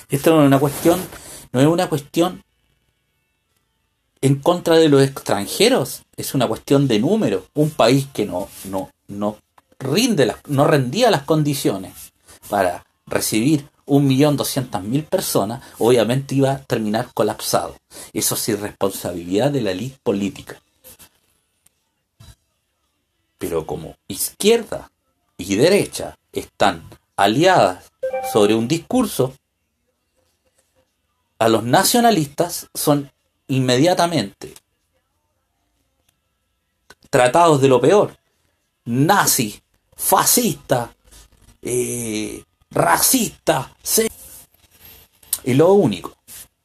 Esto 0.10 0.34
no 0.34 0.42
es 0.42 0.48
una 0.48 0.60
cuestión, 0.60 1.00
no 1.52 1.62
es 1.62 1.68
una 1.68 1.88
cuestión 1.88 2.44
en 4.22 4.36
contra 4.36 4.76
de 4.76 4.90
los 4.90 5.04
extranjeros, 5.04 6.04
es 6.16 6.34
una 6.34 6.48
cuestión 6.48 6.88
de 6.88 7.00
número. 7.00 7.46
Un 7.54 7.70
país 7.70 8.08
que 8.12 8.26
no, 8.26 8.48
no, 8.64 8.90
no 9.08 9.38
rinde 9.78 10.34
no 10.48 10.66
rendía 10.66 11.12
las 11.12 11.24
condiciones 11.24 12.14
para 12.50 12.86
recibir 13.06 13.68
un 13.86 14.08
millón 14.08 14.36
doscientas 14.38 14.84
mil 14.84 15.04
personas, 15.04 15.64
obviamente 15.78 16.36
iba 16.36 16.52
a 16.52 16.60
terminar 16.60 17.10
colapsado. 17.14 17.76
Eso 18.14 18.36
es 18.36 18.50
irresponsabilidad 18.50 19.52
de 19.52 19.62
la 19.62 19.72
élite 19.72 20.00
política. 20.04 20.60
Pero 23.38 23.66
como 23.66 23.96
izquierda 24.08 24.92
y 25.38 25.56
derecha 25.56 26.18
están 26.32 26.84
aliadas 27.16 27.92
sobre 28.32 28.56
un 28.56 28.68
discurso, 28.68 29.34
a 31.38 31.50
los 31.50 31.64
nacionalistas 31.64 32.68
son 32.74 33.12
inmediatamente 33.48 34.54
tratados 37.10 37.62
de 37.62 37.68
lo 37.68 37.80
peor. 37.80 38.18
Nazi, 38.86 39.62
fascista, 39.96 40.94
eh, 41.62 42.44
racista. 42.76 43.74
Y 45.44 45.54
lo 45.54 45.74
único 45.74 46.16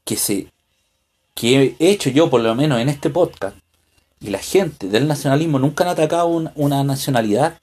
que, 0.04 0.16
se, 0.16 0.48
que 1.34 1.76
he 1.78 1.90
hecho 1.90 2.10
yo, 2.10 2.28
por 2.28 2.42
lo 2.42 2.54
menos 2.54 2.80
en 2.80 2.90
este 2.90 3.08
podcast, 3.08 3.56
y 4.20 4.28
la 4.28 4.38
gente 4.38 4.88
del 4.88 5.08
nacionalismo 5.08 5.58
nunca 5.58 5.84
han 5.84 5.90
atacado 5.90 6.26
una 6.54 6.84
nacionalidad, 6.84 7.58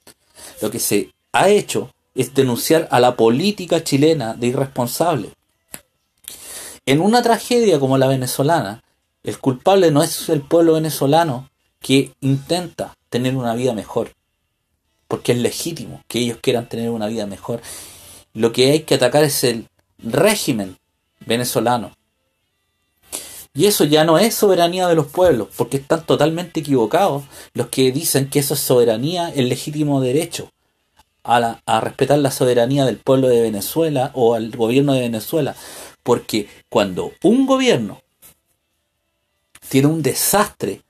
lo 0.60 0.70
que 0.70 0.80
se 0.80 1.12
ha 1.32 1.48
hecho 1.48 1.92
es 2.14 2.34
denunciar 2.34 2.88
a 2.90 2.98
la 2.98 3.14
política 3.14 3.84
chilena 3.84 4.34
de 4.34 4.48
irresponsable. 4.48 5.30
En 6.84 7.00
una 7.00 7.22
tragedia 7.22 7.78
como 7.78 7.98
la 7.98 8.08
venezolana, 8.08 8.82
el 9.22 9.38
culpable 9.38 9.90
no 9.90 10.02
es 10.02 10.28
el 10.30 10.40
pueblo 10.40 10.72
venezolano 10.72 11.50
que 11.80 12.12
intenta 12.20 12.96
tener 13.10 13.36
una 13.36 13.54
vida 13.54 13.74
mejor, 13.74 14.14
porque 15.06 15.32
es 15.32 15.38
legítimo 15.38 16.02
que 16.08 16.20
ellos 16.20 16.38
quieran 16.40 16.68
tener 16.68 16.90
una 16.90 17.06
vida 17.06 17.26
mejor. 17.26 17.60
Lo 18.34 18.52
que 18.52 18.70
hay 18.70 18.80
que 18.80 18.94
atacar 18.94 19.24
es 19.24 19.44
el 19.44 19.66
régimen 19.98 20.76
venezolano. 21.26 21.92
Y 23.54 23.66
eso 23.66 23.84
ya 23.84 24.04
no 24.04 24.18
es 24.18 24.34
soberanía 24.34 24.86
de 24.86 24.94
los 24.94 25.06
pueblos, 25.06 25.48
porque 25.56 25.78
están 25.78 26.06
totalmente 26.06 26.60
equivocados 26.60 27.24
los 27.54 27.68
que 27.68 27.90
dicen 27.90 28.28
que 28.30 28.38
eso 28.38 28.54
es 28.54 28.60
soberanía, 28.60 29.30
el 29.30 29.48
legítimo 29.48 30.00
derecho 30.00 30.50
a, 31.28 31.80
respetar 31.80 32.18
la 32.18 32.30
soberanía 32.30 32.84
del 32.84 32.98
pueblo 32.98 33.28
de 33.28 33.42
Venezuela 33.42 34.10
o 34.14 34.34
al 34.34 34.50
gobierno 34.50 34.94
de 34.94 35.00
Venezuela. 35.00 35.54
Porque 36.02 36.48
cuando 36.68 37.12
un 37.22 37.46
gobierno 37.46 38.00
tiene 39.68 39.88
un 39.88 40.02
desastre 40.02 40.82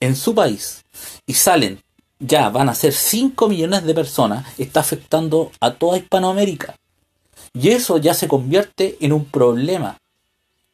en 0.00 0.16
su 0.16 0.34
país 0.34 0.84
y 1.26 1.34
salen, 1.34 1.82
ya 2.26 2.48
van 2.48 2.68
a 2.68 2.74
ser 2.74 2.92
5 2.92 3.48
millones 3.48 3.84
de 3.84 3.94
personas, 3.94 4.46
está 4.58 4.80
afectando 4.80 5.52
a 5.60 5.74
toda 5.74 5.98
Hispanoamérica. 5.98 6.76
Y 7.52 7.70
eso 7.70 7.98
ya 7.98 8.14
se 8.14 8.28
convierte 8.28 8.96
en 9.00 9.12
un 9.12 9.26
problema 9.26 9.98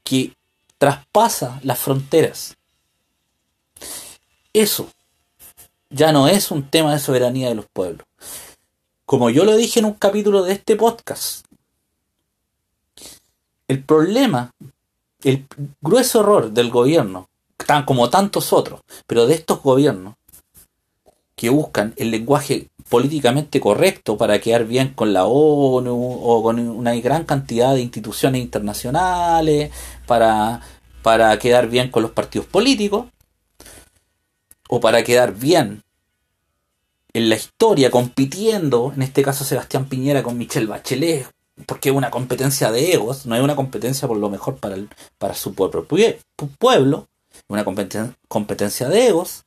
que 0.04 0.34
traspasa 0.78 1.60
las 1.62 1.78
fronteras. 1.78 2.56
Eso 4.52 4.90
ya 5.90 6.12
no 6.12 6.28
es 6.28 6.50
un 6.50 6.68
tema 6.70 6.92
de 6.92 7.00
soberanía 7.00 7.48
de 7.48 7.56
los 7.56 7.66
pueblos. 7.66 8.06
Como 9.04 9.28
yo 9.28 9.44
lo 9.44 9.56
dije 9.56 9.80
en 9.80 9.86
un 9.86 9.94
capítulo 9.94 10.44
de 10.44 10.52
este 10.52 10.76
podcast, 10.76 11.44
el 13.66 13.82
problema, 13.82 14.52
el 15.24 15.46
grueso 15.80 16.20
error 16.20 16.52
del 16.52 16.70
gobierno, 16.70 17.28
tan 17.56 17.84
como 17.84 18.08
tantos 18.08 18.52
otros, 18.52 18.80
pero 19.06 19.26
de 19.26 19.34
estos 19.34 19.62
gobiernos 19.62 20.14
que 21.40 21.48
buscan 21.48 21.94
el 21.96 22.10
lenguaje 22.10 22.68
políticamente 22.90 23.60
correcto 23.60 24.18
para 24.18 24.38
quedar 24.42 24.66
bien 24.66 24.92
con 24.92 25.14
la 25.14 25.24
ONU 25.24 26.18
o 26.22 26.42
con 26.42 26.58
una 26.58 26.94
gran 26.96 27.24
cantidad 27.24 27.72
de 27.72 27.80
instituciones 27.80 28.42
internacionales, 28.42 29.70
para, 30.06 30.60
para 31.02 31.38
quedar 31.38 31.70
bien 31.70 31.90
con 31.90 32.02
los 32.02 32.12
partidos 32.12 32.46
políticos, 32.46 33.06
o 34.68 34.80
para 34.80 35.02
quedar 35.02 35.34
bien 35.34 35.82
en 37.14 37.30
la 37.30 37.36
historia 37.36 37.90
compitiendo, 37.90 38.92
en 38.94 39.00
este 39.00 39.22
caso 39.22 39.42
Sebastián 39.42 39.88
Piñera 39.88 40.22
con 40.22 40.36
Michelle 40.36 40.66
Bachelet, 40.66 41.26
porque 41.64 41.88
es 41.88 41.94
una 41.94 42.10
competencia 42.10 42.70
de 42.70 42.92
egos, 42.92 43.24
no 43.24 43.34
es 43.34 43.40
una 43.40 43.56
competencia 43.56 44.06
por 44.06 44.18
lo 44.18 44.28
mejor 44.28 44.58
para, 44.58 44.74
el, 44.74 44.90
para 45.16 45.32
su 45.32 45.54
pueblo, 45.54 45.86
pueblo, 46.58 47.08
una 47.48 47.64
competencia 47.64 48.90
de 48.90 49.06
egos, 49.06 49.46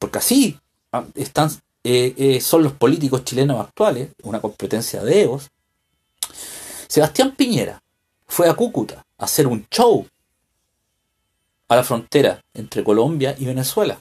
porque 0.00 0.18
así 0.18 0.58
ah, 0.92 1.04
están, 1.14 1.50
eh, 1.84 2.14
eh, 2.16 2.40
son 2.40 2.64
los 2.64 2.72
políticos 2.72 3.22
chilenos 3.24 3.60
actuales, 3.60 4.10
una 4.24 4.40
competencia 4.40 5.04
de 5.04 5.22
egos. 5.22 5.50
Sebastián 6.88 7.36
Piñera 7.36 7.80
fue 8.26 8.48
a 8.48 8.54
Cúcuta 8.54 9.04
a 9.18 9.24
hacer 9.26 9.46
un 9.46 9.66
show 9.70 10.04
a 11.68 11.76
la 11.76 11.84
frontera 11.84 12.42
entre 12.54 12.82
Colombia 12.82 13.36
y 13.38 13.44
Venezuela. 13.44 14.00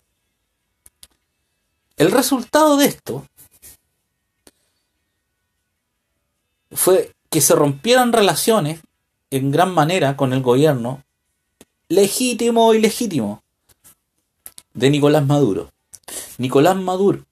El 1.97 2.11
resultado 2.11 2.77
de 2.77 2.85
esto 2.85 3.27
fue 6.71 7.13
que 7.29 7.41
se 7.41 7.55
rompieran 7.55 8.13
relaciones 8.13 8.79
en 9.31 9.51
gran 9.51 9.73
manera 9.73 10.15
con 10.15 10.31
el 10.31 10.41
gobierno 10.41 11.03
legítimo 11.89 12.67
o 12.67 12.73
ilegítimo 12.73 13.43
de 14.73 14.89
Nicolás 14.89 15.27
Maduro. 15.27 15.69
Nicolás 16.37 16.75
Maduro, 16.75 17.25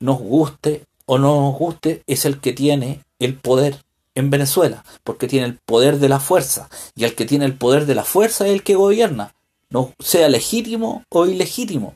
nos 0.00 0.18
guste 0.18 0.84
o 1.06 1.18
no 1.18 1.40
nos 1.40 1.58
guste, 1.58 2.02
es 2.06 2.24
el 2.24 2.40
que 2.40 2.52
tiene 2.52 3.04
el 3.18 3.34
poder 3.36 3.84
en 4.14 4.30
Venezuela, 4.30 4.84
porque 5.02 5.26
tiene 5.26 5.46
el 5.46 5.58
poder 5.58 5.98
de 5.98 6.08
la 6.08 6.20
fuerza, 6.20 6.68
y 6.94 7.04
el 7.04 7.14
que 7.14 7.24
tiene 7.24 7.44
el 7.44 7.56
poder 7.56 7.86
de 7.86 7.94
la 7.94 8.04
fuerza 8.04 8.46
es 8.46 8.52
el 8.52 8.62
que 8.62 8.76
gobierna, 8.76 9.34
no 9.70 9.92
sea 9.98 10.28
legítimo 10.28 11.04
o 11.08 11.26
ilegítimo. 11.26 11.94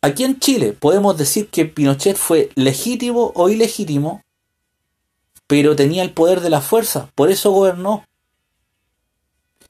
Aquí 0.00 0.22
en 0.22 0.38
Chile 0.38 0.74
podemos 0.74 1.16
decir 1.16 1.48
que 1.48 1.64
Pinochet 1.64 2.16
fue 2.18 2.50
legítimo 2.56 3.32
o 3.34 3.48
ilegítimo, 3.48 4.22
pero 5.46 5.74
tenía 5.76 6.02
el 6.02 6.12
poder 6.12 6.40
de 6.40 6.50
la 6.50 6.60
fuerza, 6.60 7.10
por 7.14 7.30
eso 7.30 7.50
gobernó. 7.52 8.04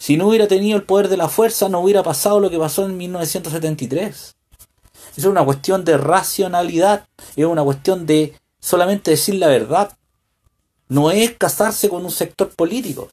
Si 0.04 0.18
no 0.18 0.28
hubiera 0.28 0.46
tenido 0.46 0.76
el 0.76 0.82
poder 0.82 1.08
de 1.08 1.16
la 1.16 1.30
fuerza, 1.30 1.70
no 1.70 1.80
hubiera 1.80 2.02
pasado 2.02 2.38
lo 2.38 2.50
que 2.50 2.58
pasó 2.58 2.84
en 2.84 2.98
1973. 2.98 4.36
Es 5.16 5.24
una 5.24 5.42
cuestión 5.42 5.82
de 5.82 5.96
racionalidad, 5.96 7.08
es 7.36 7.46
una 7.46 7.62
cuestión 7.62 8.04
de 8.04 8.38
solamente 8.60 9.12
decir 9.12 9.36
la 9.36 9.46
verdad. 9.46 9.96
No 10.88 11.10
es 11.10 11.32
casarse 11.38 11.88
con 11.88 12.04
un 12.04 12.10
sector 12.10 12.50
político. 12.50 13.08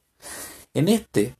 En 0.74 0.90
este 0.90 1.34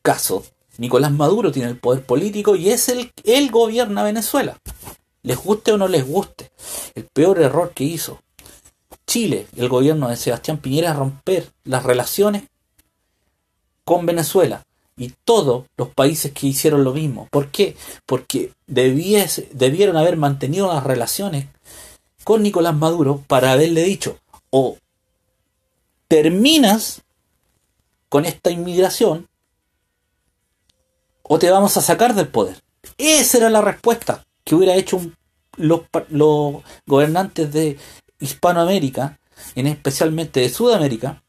caso, 0.00 0.42
Nicolás 0.78 1.12
Maduro 1.12 1.52
tiene 1.52 1.68
el 1.68 1.78
poder 1.78 2.06
político 2.06 2.56
y 2.56 2.70
es 2.70 2.88
el, 2.88 3.12
él 3.24 3.50
gobierna 3.50 4.04
Venezuela. 4.04 4.56
Les 5.22 5.36
guste 5.36 5.72
o 5.72 5.76
no 5.76 5.86
les 5.86 6.08
guste. 6.08 6.50
El 6.94 7.04
peor 7.12 7.42
error 7.42 7.72
que 7.74 7.84
hizo 7.84 8.22
Chile, 9.06 9.48
el 9.54 9.68
gobierno 9.68 10.08
de 10.08 10.16
Sebastián 10.16 10.56
Piñera, 10.56 10.92
es 10.92 10.96
romper 10.96 11.52
las 11.64 11.82
relaciones 11.82 12.44
con 13.84 14.06
Venezuela 14.06 14.64
y 14.96 15.14
todos 15.24 15.64
los 15.76 15.88
países 15.88 16.32
que 16.32 16.46
hicieron 16.46 16.84
lo 16.84 16.92
mismo. 16.92 17.28
¿Por 17.30 17.50
qué? 17.50 17.76
Porque 18.06 18.52
debieron 18.66 19.96
haber 19.96 20.16
mantenido 20.16 20.72
las 20.72 20.84
relaciones 20.84 21.46
con 22.24 22.42
Nicolás 22.42 22.74
Maduro 22.74 23.24
para 23.26 23.52
haberle 23.52 23.82
dicho 23.82 24.18
o 24.50 24.76
terminas 26.08 27.02
con 28.08 28.26
esta 28.26 28.50
inmigración 28.50 29.28
o 31.22 31.38
te 31.38 31.50
vamos 31.50 31.76
a 31.76 31.80
sacar 31.80 32.14
del 32.14 32.28
poder. 32.28 32.60
Esa 32.98 33.38
era 33.38 33.50
la 33.50 33.60
respuesta 33.60 34.26
que 34.44 34.54
hubiera 34.54 34.74
hecho 34.74 35.00
los, 35.56 35.82
gobernantes 36.86 37.52
de 37.52 37.78
Hispanoamérica, 38.18 39.18
en 39.54 39.68
especialmente 39.68 40.40
de 40.40 40.48
Sudamérica, 40.48 41.22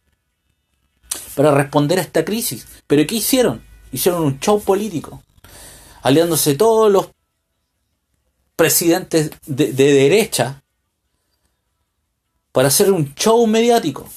para 1.36 1.52
responder 1.52 2.00
a 2.00 2.02
esta 2.02 2.26
crisis. 2.26 2.67
Pero 2.88 3.06
¿qué 3.08 3.15
hicieron? 3.15 3.63
Hicieron 3.91 4.24
un 4.24 4.39
show 4.39 4.62
político, 4.62 5.24
aliándose 6.02 6.56
todos 6.56 6.91
los 6.91 7.10
presidentes 8.56 9.32
de 9.46 9.74
derecha 9.74 10.62
para 12.52 12.67
hacer 12.67 12.91
un 12.91 13.13
show 13.15 13.46
mediático 13.48 14.08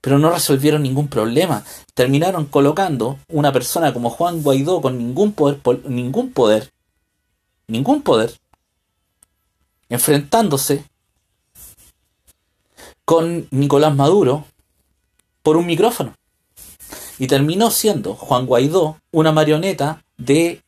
pero 0.00 0.18
no 0.18 0.30
resolvieron 0.30 0.82
ningún 0.82 1.08
problema. 1.08 1.64
Terminaron 1.94 2.46
colocando 2.46 3.18
una 3.28 3.52
persona 3.52 3.92
como 3.92 4.10
Juan 4.10 4.42
Guaidó 4.42 4.80
con 4.80 4.96
ningún 4.96 5.32
poder, 5.32 5.60
ningún 5.88 6.32
poder, 6.32 6.72
ningún 7.66 8.02
poder, 8.02 8.32
enfrentándose 9.88 10.84
con 13.04 13.48
Nicolás 13.50 13.94
Maduro 13.94 14.44
por 15.42 15.56
un 15.56 15.66
micrófono. 15.66 16.14
Y 17.18 17.26
terminó 17.26 17.70
siendo 17.70 18.14
Juan 18.14 18.46
Guaidó 18.46 18.98
una 19.10 19.32
marioneta 19.32 20.04
de 20.16 20.62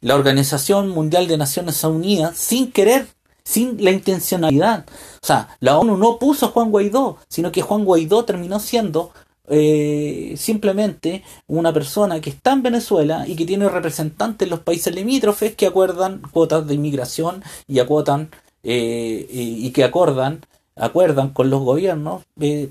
la 0.00 0.14
Organización 0.14 0.88
Mundial 0.88 1.28
de 1.28 1.38
Naciones 1.38 1.82
Unidas 1.84 2.36
sin 2.36 2.72
querer 2.72 3.06
sin 3.44 3.82
la 3.84 3.90
intencionalidad. 3.90 4.86
O 5.22 5.26
sea, 5.26 5.56
la 5.60 5.78
ONU 5.78 5.96
no 5.96 6.18
puso 6.18 6.46
a 6.46 6.48
Juan 6.48 6.70
Guaidó, 6.70 7.18
sino 7.28 7.52
que 7.52 7.62
Juan 7.62 7.84
Guaidó 7.84 8.24
terminó 8.24 8.58
siendo 8.58 9.12
eh, 9.46 10.34
simplemente 10.38 11.22
una 11.46 11.72
persona 11.72 12.20
que 12.20 12.30
está 12.30 12.52
en 12.52 12.62
Venezuela 12.62 13.24
y 13.28 13.36
que 13.36 13.44
tiene 13.44 13.68
representantes 13.68 14.46
en 14.46 14.50
los 14.50 14.60
países 14.60 14.94
limítrofes 14.94 15.54
que 15.54 15.66
acuerdan 15.66 16.22
cuotas 16.32 16.66
de 16.66 16.74
inmigración 16.74 17.42
y 17.68 17.78
acuotan 17.78 18.30
eh, 18.62 19.26
y, 19.30 19.70
que 19.72 19.84
acordan 19.84 20.40
acuerdan 20.76 21.28
con 21.28 21.50
los 21.50 21.60
gobiernos 21.60 22.22
eh, 22.40 22.70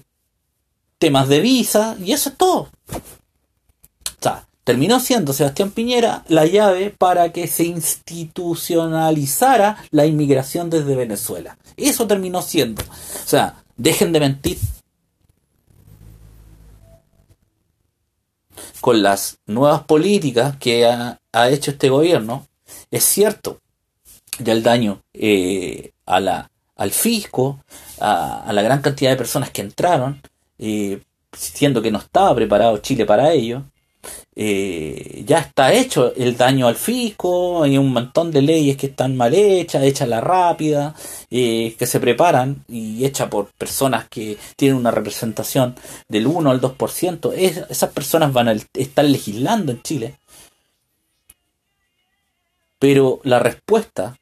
temas 1.04 1.28
de 1.28 1.42
visa 1.42 1.98
y 2.00 2.14
eso 2.14 2.30
es 2.30 2.38
todo. 2.38 2.62
O 2.62 2.70
sea, 4.22 4.48
terminó 4.64 5.02
siendo 5.02 5.34
Sebastián 5.34 5.72
Piñera 5.72 6.24
la 6.30 6.46
llave 6.46 6.96
para 6.98 7.34
que 7.34 7.48
se 7.48 7.66
institucionalizara 7.66 9.84
la 9.92 10.06
inmigración 10.06 10.70
desde 10.70 10.96
Venezuela. 10.96 11.58
Eso 11.76 12.08
terminó 12.08 12.42
siendo. 12.42 12.84
O 12.84 13.28
sea, 13.28 13.62
dejen 13.76 14.14
de 14.14 14.22
mentir 14.22 14.58
con 18.80 19.04
las 19.04 19.40
nuevas 19.46 19.84
políticas 19.84 20.56
que 20.56 20.86
ha, 20.86 21.20
hecho 21.50 21.72
este 21.72 21.90
gobierno, 21.90 22.48
es 22.92 23.04
cierto, 23.04 23.60
ya 24.40 24.54
el 24.54 24.64
daño 24.64 25.02
eh, 25.14 25.92
a 26.06 26.22
la, 26.22 26.50
al 26.78 26.92
fisco, 26.92 27.60
a, 28.00 28.50
la 28.54 28.62
gran 28.62 28.82
cantidad 28.82 29.12
de 29.12 29.18
personas 29.18 29.50
que 29.50 29.60
entraron, 29.60 30.22
eh, 30.60 31.02
siendo 31.32 31.82
que 31.82 31.92
no 31.92 32.00
estaba 32.00 32.36
preparado 32.36 32.78
Chile 32.78 33.06
para 33.06 33.32
ello, 33.32 33.64
eh, 34.36 35.24
ya 35.28 35.40
está 35.40 35.72
hecho 35.74 36.14
el 36.16 36.36
daño 36.36 36.68
al 36.68 36.76
fisco, 36.76 37.64
hay 37.64 37.78
un 37.78 37.94
montón 37.94 38.32
de 38.32 38.42
leyes 38.42 38.78
que 38.78 38.88
están 38.88 39.16
mal 39.16 39.34
hechas, 39.34 39.84
hechas 39.84 40.08
la 40.08 40.22
rápida, 40.22 40.96
eh, 41.30 41.76
que 41.78 41.86
se 41.86 42.00
preparan 42.00 42.66
y 42.68 43.06
hechas 43.06 43.30
por 43.30 43.48
personas 43.54 44.08
que 44.10 44.38
tienen 44.56 44.78
una 44.78 44.92
representación 44.92 45.76
del 46.08 46.28
1 46.28 46.50
al 46.50 46.62
2%. 46.62 47.34
esas 47.34 47.90
personas 47.92 48.34
van 48.34 48.50
a 48.50 48.56
estar 48.74 49.06
legislando 49.06 49.72
en 49.72 49.82
Chile. 49.84 50.18
Pero 52.80 53.22
la 53.24 53.40
respuesta 53.40 54.18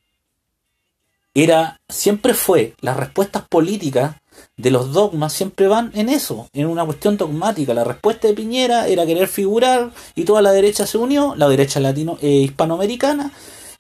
era, 1.34 1.80
siempre 1.88 2.34
fue, 2.34 2.76
las 2.82 2.98
respuestas 2.98 3.48
políticas 3.48 4.18
de 4.58 4.72
los 4.72 4.94
dogmas 4.94 5.34
siempre 5.34 5.68
van 5.68 5.92
en 5.94 6.10
eso, 6.10 6.48
en 6.54 6.68
una 6.68 6.86
cuestión 6.86 7.18
dogmática. 7.18 7.74
La 7.74 7.84
respuesta 7.84 8.28
de 8.28 8.34
Piñera 8.34 8.88
era 8.88 9.06
querer 9.06 9.28
figurar 9.28 9.92
y 10.16 10.24
toda 10.24 10.42
la 10.42 10.52
derecha 10.52 10.86
se 10.86 10.98
unió, 10.98 11.34
la 11.36 11.50
derecha 11.50 11.80
latino 11.80 12.18
eh, 12.22 12.28
hispanoamericana, 12.28 13.32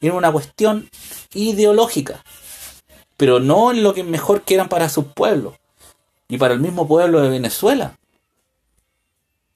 en 0.02 0.12
una 0.14 0.32
cuestión 0.32 0.90
ideológica, 1.34 2.24
pero 3.18 3.40
no 3.40 3.72
en 3.72 3.84
lo 3.84 3.94
que 3.94 4.04
mejor 4.04 4.42
quieran 4.42 4.70
para 4.70 4.90
sus 4.90 5.06
pueblos 5.06 5.54
y 6.28 6.38
para 6.38 6.54
el 6.54 6.60
mismo 6.60 6.88
pueblo 6.88 7.22
de 7.22 7.30
Venezuela. 7.30 7.96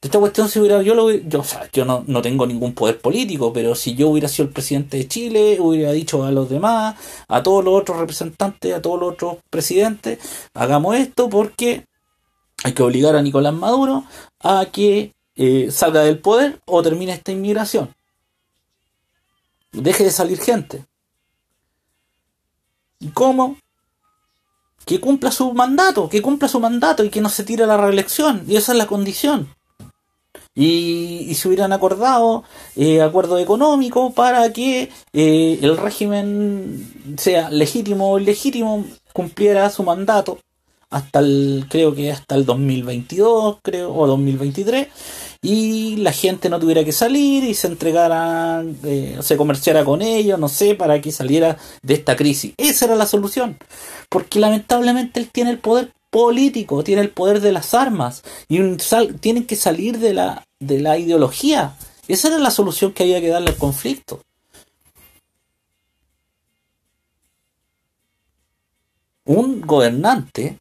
Esta 0.05 0.19
cuestión 0.19 0.47
si 0.47 0.59
hubiera, 0.59 0.83
yo 0.83 0.93
lo 0.93 1.09
yo, 1.09 1.83
no, 1.83 2.03
no, 2.05 2.21
tengo 2.21 2.45
ningún 2.45 2.75
poder 2.75 3.01
político, 3.01 3.51
pero 3.51 3.73
si 3.73 3.95
yo 3.95 4.09
hubiera 4.09 4.27
sido 4.27 4.47
el 4.47 4.53
presidente 4.53 4.97
de 4.97 5.07
Chile, 5.07 5.57
hubiera 5.59 5.91
dicho 5.93 6.23
a 6.23 6.29
los 6.29 6.47
demás, 6.47 6.95
a 7.27 7.41
todos 7.41 7.65
los 7.65 7.73
otros 7.73 7.97
representantes, 7.97 8.71
a 8.75 8.83
todos 8.83 8.99
los 8.99 9.13
otros 9.13 9.37
presidentes, 9.49 10.19
hagamos 10.53 10.95
esto 10.95 11.27
porque 11.27 11.87
hay 12.63 12.73
que 12.73 12.83
obligar 12.83 13.15
a 13.15 13.23
Nicolás 13.23 13.55
Maduro 13.55 14.03
a 14.41 14.67
que 14.71 15.15
eh, 15.35 15.71
salga 15.71 16.01
del 16.01 16.19
poder 16.19 16.61
o 16.65 16.83
termine 16.83 17.11
esta 17.11 17.31
inmigración. 17.31 17.91
Deje 19.71 20.03
de 20.03 20.11
salir 20.11 20.39
gente. 20.39 20.85
¿Y 22.99 23.07
cómo? 23.07 23.57
Que 24.85 24.99
cumpla 24.99 25.31
su 25.31 25.51
mandato, 25.53 26.07
que 26.07 26.21
cumpla 26.21 26.47
su 26.47 26.59
mandato 26.59 27.03
y 27.03 27.09
que 27.09 27.21
no 27.21 27.29
se 27.29 27.43
tire 27.43 27.65
la 27.65 27.75
reelección. 27.75 28.43
Y 28.47 28.55
esa 28.55 28.73
es 28.73 28.77
la 28.77 28.85
condición 28.85 29.49
y, 30.55 31.27
y 31.29 31.35
se 31.35 31.49
hubieran 31.49 31.73
acordado 31.73 32.43
eh, 32.77 33.01
acuerdo 33.01 33.37
económico 33.37 34.13
para 34.13 34.51
que 34.53 34.89
eh, 35.13 35.59
el 35.61 35.77
régimen 35.77 37.15
sea 37.17 37.49
legítimo 37.49 38.11
o 38.11 38.19
ilegítimo 38.19 38.85
cumpliera 39.13 39.69
su 39.69 39.83
mandato 39.83 40.39
hasta 40.89 41.19
el 41.19 41.65
creo 41.69 41.93
que 41.93 42.11
hasta 42.11 42.35
el 42.35 42.45
2022 42.45 43.57
creo 43.61 43.93
o 43.93 44.07
2023 44.07 44.87
y 45.41 45.97
la 45.97 46.13
gente 46.13 46.49
no 46.49 46.59
tuviera 46.59 46.85
que 46.85 46.91
salir 46.91 47.43
y 47.43 47.53
se 47.53 47.67
entregara 47.67 48.63
eh, 48.83 49.17
se 49.21 49.35
comerciara 49.35 49.83
con 49.83 50.01
ellos 50.01 50.39
no 50.39 50.47
sé 50.47 50.75
para 50.75 51.01
que 51.01 51.11
saliera 51.11 51.57
de 51.81 51.93
esta 51.95 52.15
crisis. 52.15 52.53
Esa 52.57 52.85
era 52.85 52.95
la 52.95 53.05
solución 53.05 53.57
porque 54.09 54.39
lamentablemente 54.39 55.19
él 55.19 55.29
tiene 55.31 55.51
el 55.51 55.59
poder 55.59 55.91
político, 56.15 56.81
tiene 56.81 57.01
el 57.01 57.09
poder 57.09 57.41
de 57.41 57.51
las 57.51 57.73
armas 57.73 58.23
y 58.47 58.57
tienen 59.19 59.45
que 59.45 59.57
salir 59.57 59.99
de 59.99 60.13
la, 60.13 60.47
de 60.61 60.79
la 60.79 60.97
ideología. 60.97 61.75
Esa 62.07 62.29
era 62.29 62.37
la 62.37 62.51
solución 62.51 62.93
que 62.93 63.03
había 63.03 63.19
que 63.19 63.27
darle 63.27 63.49
al 63.49 63.57
conflicto. 63.57 64.21
Un 69.25 69.59
gobernante, 69.59 70.57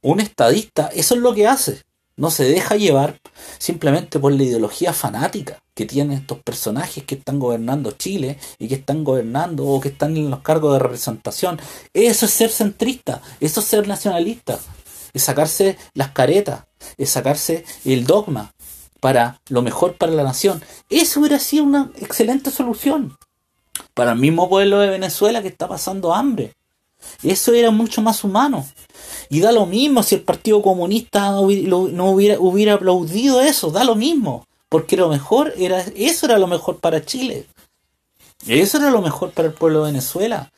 un 0.00 0.20
estadista, 0.20 0.86
eso 0.86 1.16
es 1.16 1.20
lo 1.20 1.34
que 1.34 1.46
hace. 1.46 1.82
No 2.20 2.30
se 2.30 2.44
deja 2.44 2.76
llevar 2.76 3.18
simplemente 3.56 4.18
por 4.18 4.34
la 4.34 4.42
ideología 4.42 4.92
fanática 4.92 5.58
que 5.74 5.86
tienen 5.86 6.18
estos 6.18 6.38
personajes 6.40 7.02
que 7.04 7.14
están 7.14 7.38
gobernando 7.38 7.92
Chile 7.92 8.38
y 8.58 8.68
que 8.68 8.74
están 8.74 9.04
gobernando 9.04 9.64
o 9.64 9.80
que 9.80 9.88
están 9.88 10.14
en 10.18 10.28
los 10.30 10.40
cargos 10.40 10.74
de 10.74 10.80
representación. 10.80 11.58
Eso 11.94 12.26
es 12.26 12.32
ser 12.32 12.50
centrista, 12.50 13.22
eso 13.40 13.60
es 13.60 13.66
ser 13.66 13.88
nacionalista, 13.88 14.58
es 15.14 15.22
sacarse 15.22 15.78
las 15.94 16.10
caretas, 16.10 16.64
es 16.98 17.08
sacarse 17.08 17.64
el 17.86 18.04
dogma 18.04 18.52
para 19.00 19.40
lo 19.48 19.62
mejor 19.62 19.96
para 19.96 20.12
la 20.12 20.22
nación. 20.22 20.62
Eso 20.90 21.20
hubiera 21.20 21.38
sido 21.38 21.64
una 21.64 21.90
excelente 21.96 22.50
solución 22.50 23.16
para 23.94 24.12
el 24.12 24.18
mismo 24.18 24.46
pueblo 24.46 24.80
de 24.80 24.90
Venezuela 24.90 25.40
que 25.40 25.48
está 25.48 25.66
pasando 25.68 26.12
hambre. 26.12 26.52
Eso 27.22 27.52
era 27.52 27.70
mucho 27.70 28.02
más 28.02 28.24
humano. 28.24 28.66
Y 29.28 29.40
da 29.40 29.52
lo 29.52 29.66
mismo 29.66 30.02
si 30.02 30.16
el 30.16 30.22
Partido 30.22 30.62
Comunista 30.62 31.30
no 31.30 31.40
hubiera, 31.40 32.38
hubiera 32.40 32.74
aplaudido 32.74 33.40
eso, 33.40 33.70
da 33.70 33.84
lo 33.84 33.94
mismo 33.94 34.44
porque 34.70 34.96
lo 34.96 35.08
mejor 35.08 35.52
era, 35.58 35.84
eso 35.96 36.26
era 36.26 36.38
lo 36.38 36.46
mejor 36.46 36.78
para 36.78 37.04
Chile. 37.04 37.44
Eso 38.46 38.78
era 38.78 38.90
lo 38.90 39.02
mejor 39.02 39.32
para 39.32 39.48
el 39.48 39.54
pueblo 39.54 39.80
de 39.80 39.90
Venezuela. 39.90 40.50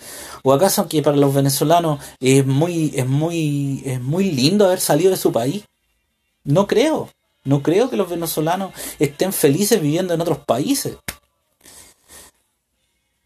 ¿O 0.45 0.53
acaso 0.53 0.87
que 0.87 1.03
para 1.03 1.17
los 1.17 1.35
venezolanos 1.35 1.99
es 2.21 2.47
muy, 2.47 2.93
es 2.95 3.07
muy, 3.07 3.83
es 3.87 4.01
muy 4.01 4.31
lindo 4.31 4.67
haber 4.67 4.81
salido 4.81 5.11
de 5.11 5.17
su 5.17 5.33
país? 5.33 5.65
No 6.45 6.67
creo. 6.67 7.09
No 7.45 7.63
creo 7.63 7.89
que 7.89 7.97
los 7.97 8.11
venezolanos 8.11 8.73
estén 8.99 9.33
felices 9.33 9.81
viviendo 9.81 10.13
en 10.13 10.21
otros 10.21 10.39
países. 10.47 10.99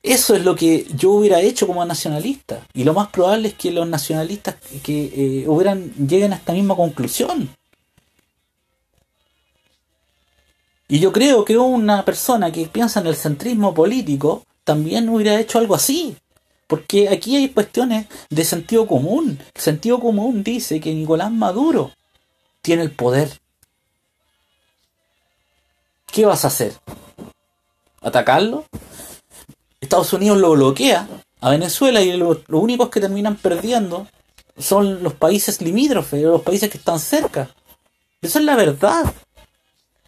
Eso 0.07 0.37
es 0.37 0.45
lo 0.45 0.55
que 0.55 0.87
yo 0.95 1.11
hubiera 1.11 1.41
hecho 1.41 1.67
como 1.67 1.85
nacionalista. 1.85 2.65
Y 2.73 2.85
lo 2.85 2.95
más 2.95 3.09
probable 3.09 3.49
es 3.49 3.55
que 3.55 3.73
los 3.73 3.89
nacionalistas 3.89 4.55
que 4.85 5.07
eh, 5.43 5.49
hubieran 5.49 5.93
lleguen 5.95 6.33
a 6.33 6.37
esta 6.37 6.53
misma 6.53 6.77
conclusión. 6.77 7.51
Y 10.87 11.01
yo 11.01 11.13
creo 11.13 11.45
que 11.45 11.59
una 11.59 12.05
persona 12.05 12.53
que 12.53 12.67
piensa 12.67 13.01
en 13.01 13.09
el 13.09 13.17
centrismo 13.17 13.75
político 13.75 14.45
también 14.63 15.09
hubiera 15.09 15.41
hecho 15.41 15.59
algo 15.59 15.75
así. 15.75 16.17
Porque 16.69 17.09
aquí 17.09 17.35
hay 17.35 17.49
cuestiones 17.49 18.07
de 18.31 18.45
sentido 18.45 18.87
común. 18.87 19.41
El 19.57 19.61
sentido 19.61 19.99
común 19.99 20.45
dice 20.45 20.79
que 20.79 20.95
Nicolás 20.95 21.33
Maduro 21.33 21.91
tiene 22.63 22.83
el 22.83 22.93
poder. 22.93 23.41
¿Qué 26.13 26.25
vas 26.25 26.45
a 26.45 26.49
hacer? 26.49 26.75
¿Atacarlo? 28.03 28.67
Estados 29.87 30.13
Unidos 30.13 30.39
lo 30.39 30.51
bloquea 30.53 31.09
a 31.41 31.51
Venezuela 31.51 32.01
y 32.01 32.17
los 32.17 32.39
únicos 32.49 32.91
que 32.91 33.01
terminan 33.01 33.37
perdiendo 33.37 34.07
son 34.59 35.03
los 35.03 35.15
países 35.15 35.61
limítrofes, 35.61 36.23
los 36.23 36.43
países 36.43 36.71
que 36.71 36.79
están 36.79 36.99
cerca. 36.99 37.51
Esa 38.21 38.39
es 38.39 38.45
la 38.45 38.57
verdad 38.57 39.13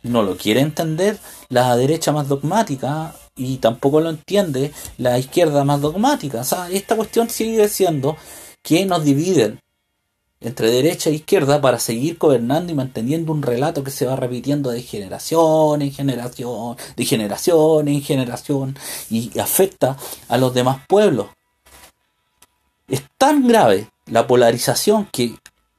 no 0.03 0.23
lo 0.23 0.37
quiere 0.37 0.61
entender 0.61 1.19
la 1.49 1.77
derecha 1.77 2.13
más 2.13 2.29
dogmática 2.29 3.15
y 3.37 3.59
tampoco 3.59 4.01
lo 4.01 4.11
entiende 4.11 4.73
la 4.97 5.19
izquierda 5.19 5.65
más 5.65 5.81
dogmática. 5.81 6.41
O 6.41 6.45
sea, 6.45 6.69
esta 6.71 6.97
cuestión 6.97 7.31
sigue 7.31 7.69
siendo 7.69 8.17
que 8.63 8.85
nos 8.87 9.05
dividen 9.05 9.61
entre 10.41 10.71
derecha 10.71 11.11
e 11.11 11.15
izquierda 11.15 11.61
para 11.61 11.79
seguir 11.79 12.17
gobernando 12.19 12.73
y 12.73 12.75
manteniendo 12.75 13.33
un 13.33 13.43
relato 13.43 13.83
que 13.83 13.91
se 13.91 14.07
va 14.07 14.17
repitiendo 14.17 14.71
de 14.71 14.83
generación 14.83 15.83
en 15.83 15.93
generación, 15.93 16.77
de 16.97 17.05
generación 17.05 17.89
en 17.89 18.03
generación 18.03 18.79
y 19.11 19.37
afecta 19.39 19.97
a 20.29 20.39
los 20.39 20.55
demás 20.55 20.81
pueblos. 20.89 21.27
Es 22.87 23.03
tan 23.19 23.47
grave 23.47 23.91
la 24.07 24.27
polarización 24.27 25.09
que 25.13 25.35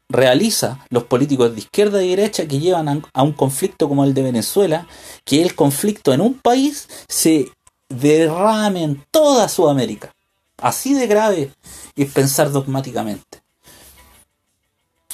realiza 0.10 0.86
los 0.90 1.04
políticos 1.04 1.54
de 1.54 1.60
izquierda 1.60 2.04
y 2.04 2.10
derecha 2.10 2.48
que 2.48 2.60
llevan 2.60 3.04
a 3.14 3.24
un 3.24 3.34
conflicto 3.34 3.88
como 3.88 4.04
el 4.04 4.14
de 4.14 4.24
Venezuela, 4.24 4.88
que 5.24 5.42
el 5.42 5.56
conflicto 5.56 6.14
en 6.14 6.22
un 6.22 6.34
país 6.34 6.88
se 7.08 7.50
derrame 7.88 8.84
en 8.84 9.06
toda 9.12 9.48
Sudamérica. 9.48 10.14
Así 10.58 10.94
de 10.94 11.08
grave 11.08 11.54
es 11.96 12.12
pensar 12.12 12.52
dogmáticamente. 12.52 13.40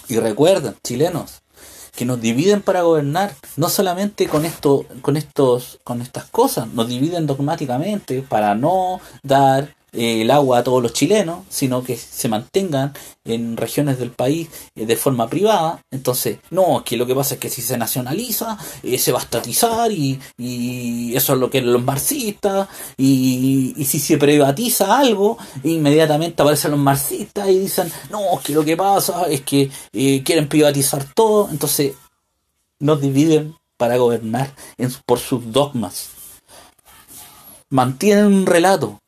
Y 0.07 0.17
recuerden, 0.19 0.75
chilenos, 0.83 1.41
que 1.95 2.05
nos 2.05 2.21
dividen 2.21 2.61
para 2.61 2.81
gobernar, 2.81 3.33
no 3.55 3.69
solamente 3.69 4.27
con 4.27 4.45
esto, 4.45 4.85
con 5.01 5.17
estos, 5.17 5.79
con 5.83 6.01
estas 6.01 6.25
cosas, 6.25 6.67
nos 6.67 6.87
dividen 6.87 7.25
dogmáticamente 7.25 8.21
para 8.21 8.53
no 8.53 8.99
dar 9.23 9.75
eh, 9.95 10.21
el 10.21 10.31
agua 10.31 10.59
a 10.59 10.63
todos 10.63 10.81
los 10.83 10.93
chilenos, 10.93 11.45
sino 11.49 11.83
que 11.83 11.95
se 11.95 12.27
mantengan 12.27 12.93
en 13.23 13.57
regiones 13.57 13.97
del 13.97 14.11
país 14.11 14.49
eh, 14.75 14.85
de 14.85 14.95
forma 14.95 15.29
privada. 15.29 15.81
Entonces, 15.91 16.39
no, 16.51 16.83
que 16.83 16.97
lo 16.97 17.05
que 17.05 17.15
pasa 17.15 17.35
es 17.35 17.39
que 17.39 17.49
si 17.49 17.61
se 17.61 17.77
nacionaliza, 17.77 18.57
eh, 18.83 18.97
se 18.97 19.11
va 19.11 19.19
a 19.19 19.23
estatizar 19.23 19.91
y, 19.91 20.19
eso 21.15 21.33
es 21.33 21.39
lo 21.39 21.49
que 21.49 21.61
los 21.61 21.83
marxistas, 21.83 22.67
y, 22.97 23.73
y 23.77 23.85
si 23.85 23.99
se 23.99 24.17
privatiza 24.17 24.97
algo, 24.97 25.37
inmediatamente 25.63 26.41
aparecen 26.41 26.71
los 26.71 26.79
marxistas 26.79 27.49
y 27.49 27.59
dicen, 27.59 27.91
no, 28.09 28.19
que 28.43 28.53
lo 28.53 28.65
que 28.65 28.75
pasa 28.75 29.27
es 29.29 29.41
que 29.41 29.69
quieren 29.91 30.47
privatizar 30.49 31.05
todo, 31.13 31.49
entonces 31.49 31.93
nos 32.79 33.01
dividen 33.01 33.55
para 33.77 33.97
gobernar 33.97 34.53
por 35.05 35.19
sus 35.19 35.51
dogmas. 35.51 36.09
Mantienen 37.69 38.27
un 38.27 38.45
relato, 38.45 39.01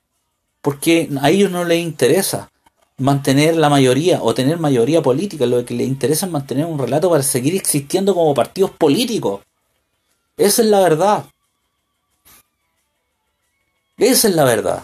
porque 0.68 1.10
a 1.22 1.30
ellos 1.30 1.50
no 1.50 1.64
les 1.64 1.80
interesa 1.80 2.52
mantener 2.98 3.56
la 3.56 3.70
mayoría 3.70 4.22
o 4.22 4.34
tener 4.34 4.60
mayoría 4.60 5.02
política, 5.02 5.46
lo 5.46 5.64
que 5.64 5.74
les 5.74 5.88
interesa 5.88 6.26
es 6.26 6.32
mantener 6.34 6.66
un 6.66 6.78
relato 6.78 7.10
para 7.10 7.24
seguir 7.24 7.56
existiendo 7.56 8.14
como 8.14 8.34
partidos 8.34 8.72
políticos. 8.72 9.40
Esa 10.36 10.62
es 10.64 10.68
la 10.68 10.82
verdad. 10.82 11.24
Esa 13.98 14.28
es 14.28 14.36
la 14.36 14.44
verdad. 14.44 14.84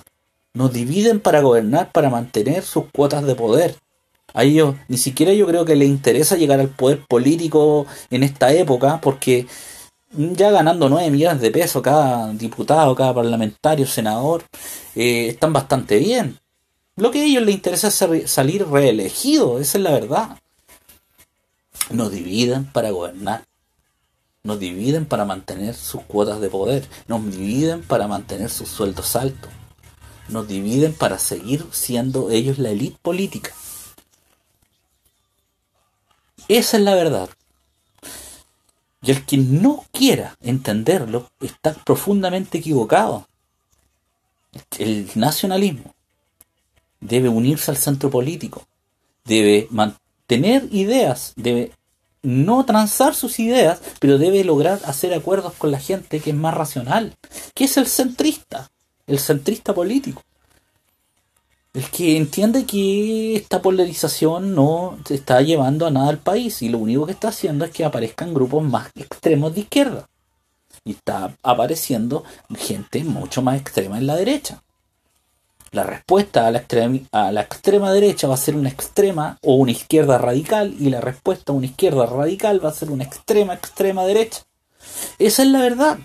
Nos 0.54 0.72
dividen 0.72 1.20
para 1.20 1.42
gobernar, 1.42 1.92
para 1.92 2.10
mantener 2.10 2.64
sus 2.64 2.86
cuotas 2.86 3.26
de 3.26 3.36
poder. 3.36 3.76
A 4.34 4.46
ellos 4.46 4.76
ni 4.88 4.96
siquiera 4.96 5.34
yo 5.34 5.46
creo 5.48 5.66
que 5.66 5.76
les 5.76 5.90
interesa 5.90 6.38
llegar 6.38 6.62
al 6.62 6.70
poder 6.70 7.02
político 7.10 7.88
en 8.10 8.24
esta 8.24 8.54
época, 8.54 9.02
porque 9.02 9.48
ya 10.14 10.52
ganando 10.52 10.90
9 10.90 11.10
millones 11.12 11.42
de 11.42 11.52
pesos 11.52 11.82
cada 11.82 12.32
diputado, 12.34 12.96
cada 12.96 13.14
parlamentario, 13.14 13.88
senador, 13.88 14.44
eh, 14.96 15.28
están 15.30 15.54
bastante 15.54 15.98
bien. 15.98 16.40
Lo 16.96 17.12
que 17.12 17.22
a 17.22 17.26
ellos 17.26 17.44
les 17.44 17.56
interesa 17.56 17.88
es 17.88 18.30
salir 18.30 18.68
reelegidos, 18.68 19.62
esa 19.62 19.78
es 19.78 19.84
la 19.84 19.92
verdad. 19.92 20.38
Nos 21.90 22.12
dividen 22.12 22.66
para 22.66 22.92
gobernar. 22.92 23.46
Nos 24.44 24.60
dividen 24.60 25.06
para 25.06 25.26
mantener 25.26 25.74
sus 25.74 26.02
cuotas 26.04 26.40
de 26.42 26.50
poder. 26.50 26.88
Nos 27.08 27.26
dividen 27.26 27.82
para 27.82 28.08
mantener 28.08 28.50
sus 28.50 28.70
sueldos 28.70 29.16
altos. 29.16 29.50
Nos 30.30 30.48
dividen 30.48 30.94
para 30.94 31.18
seguir 31.18 31.66
siendo 31.72 32.30
ellos 32.30 32.60
la 32.60 32.70
élite 32.70 32.98
política. 33.02 33.52
Esa 36.48 36.78
es 36.78 36.84
la 36.84 36.94
verdad. 36.94 37.30
Y 39.04 39.12
el 39.12 39.26
que 39.26 39.38
no 39.38 39.86
quiera 39.92 40.38
entenderlo 40.42 41.30
está 41.42 41.74
profundamente 41.74 42.58
equivocado. 42.58 43.28
El 44.80 45.10
nacionalismo 45.16 45.94
debe 47.02 47.28
unirse 47.28 47.70
al 47.70 47.78
centro 47.78 48.10
político, 48.10 48.66
debe 49.26 49.68
mantener 49.72 50.68
ideas, 50.72 51.34
debe 51.36 51.74
no 52.22 52.64
transar 52.66 53.14
sus 53.14 53.40
ideas, 53.40 53.82
pero 54.00 54.18
debe 54.18 54.44
lograr 54.46 54.80
hacer 54.86 55.14
acuerdos 55.14 55.54
con 55.54 55.72
la 55.72 55.80
gente 55.80 56.22
que 56.22 56.30
es 56.30 56.36
más 56.36 56.54
racional, 56.54 57.14
que 57.54 57.66
es 57.66 57.76
el 57.76 57.88
centrista, 57.88 58.72
el 59.06 59.20
centrista 59.20 59.74
político. 59.74 60.24
El 61.74 61.90
que 61.90 62.18
entiende 62.18 62.68
que 62.68 63.36
esta 63.36 63.60
polarización 63.64 64.54
no 64.54 65.00
se 65.08 65.16
está 65.16 65.42
llevando 65.42 65.88
a 65.88 65.92
nada 65.92 66.10
al 66.10 66.20
país 66.20 66.62
y 66.62 66.70
lo 66.70 66.78
único 66.78 67.08
que 67.08 67.14
está 67.14 67.30
haciendo 67.30 67.66
es 67.66 67.72
que 67.72 67.84
aparezcan 67.84 68.32
grupos 68.32 68.64
más 68.64 68.92
extremos 68.96 69.56
de 69.56 69.62
izquierda. 69.62 70.08
Y 70.86 70.92
está 70.92 71.36
apareciendo 71.42 72.26
gente 72.56 73.04
mucho 73.04 73.42
más 73.42 73.60
extrema 73.60 73.98
en 73.98 74.06
la 74.06 74.16
derecha. 74.16 74.62
La 75.72 75.82
respuesta 75.82 76.46
a 76.46 76.52
la, 76.52 76.60
extrema, 76.60 77.00
a 77.12 77.32
la 77.32 77.42
extrema 77.42 77.92
derecha 77.92 78.28
va 78.28 78.36
a 78.36 78.38
ser 78.38 78.56
una 78.56 78.70
extrema 78.70 79.40
o 79.42 79.56
una 79.56 79.72
izquierda 79.72 80.20
radical 80.20 80.76
y 80.80 80.92
la 80.92 81.02
respuesta 81.02 81.54
a 81.54 81.56
una 81.56 81.66
izquierda 81.66 82.06
radical 82.06 82.64
va 82.64 82.70
a 82.70 82.74
ser 82.74 82.92
una 82.92 83.04
extrema 83.04 83.56
extrema 83.56 84.06
derecha. 84.06 84.44
Esa 85.18 85.42
es 85.42 85.50
la 85.50 85.62
verdad. 85.62 85.98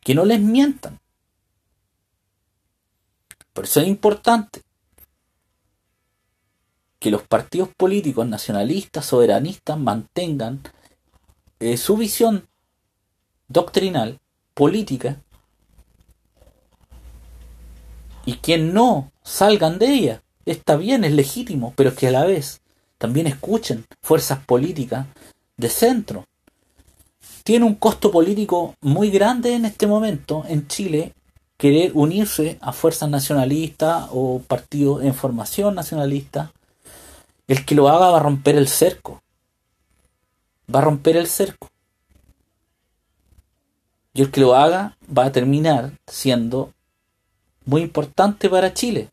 Que 0.00 0.16
no 0.16 0.24
les 0.24 0.40
mientan. 0.40 0.98
Por 3.52 3.66
eso 3.66 3.80
es 3.80 3.86
importante 3.86 4.65
que 7.06 7.12
los 7.12 7.22
partidos 7.22 7.68
políticos 7.68 8.26
nacionalistas, 8.26 9.06
soberanistas, 9.06 9.78
mantengan 9.78 10.60
eh, 11.60 11.76
su 11.76 11.96
visión 11.96 12.48
doctrinal, 13.46 14.18
política, 14.54 15.22
y 18.24 18.32
que 18.38 18.58
no 18.58 19.12
salgan 19.22 19.78
de 19.78 19.86
ella. 19.86 20.22
Está 20.46 20.74
bien, 20.74 21.04
es 21.04 21.12
legítimo, 21.12 21.74
pero 21.76 21.94
que 21.94 22.08
a 22.08 22.10
la 22.10 22.24
vez 22.24 22.60
también 22.98 23.28
escuchen 23.28 23.86
fuerzas 24.02 24.40
políticas 24.44 25.06
de 25.56 25.68
centro. 25.68 26.24
Tiene 27.44 27.66
un 27.66 27.76
costo 27.76 28.10
político 28.10 28.74
muy 28.80 29.12
grande 29.12 29.54
en 29.54 29.64
este 29.64 29.86
momento 29.86 30.44
en 30.48 30.66
Chile 30.66 31.14
querer 31.56 31.92
unirse 31.94 32.58
a 32.60 32.72
fuerzas 32.72 33.08
nacionalistas 33.08 34.08
o 34.10 34.40
partidos 34.40 35.04
en 35.04 35.14
formación 35.14 35.76
nacionalista 35.76 36.50
el 37.48 37.64
que 37.64 37.74
lo 37.74 37.88
haga 37.88 38.10
va 38.10 38.16
a 38.18 38.22
romper 38.22 38.56
el 38.56 38.68
cerco. 38.68 39.22
Va 40.72 40.80
a 40.80 40.84
romper 40.84 41.16
el 41.16 41.26
cerco. 41.26 41.68
Y 44.14 44.22
el 44.22 44.30
que 44.30 44.40
lo 44.40 44.54
haga 44.54 44.96
va 45.16 45.26
a 45.26 45.32
terminar 45.32 45.92
siendo 46.06 46.72
muy 47.64 47.82
importante 47.82 48.48
para 48.48 48.72
Chile. 48.72 49.10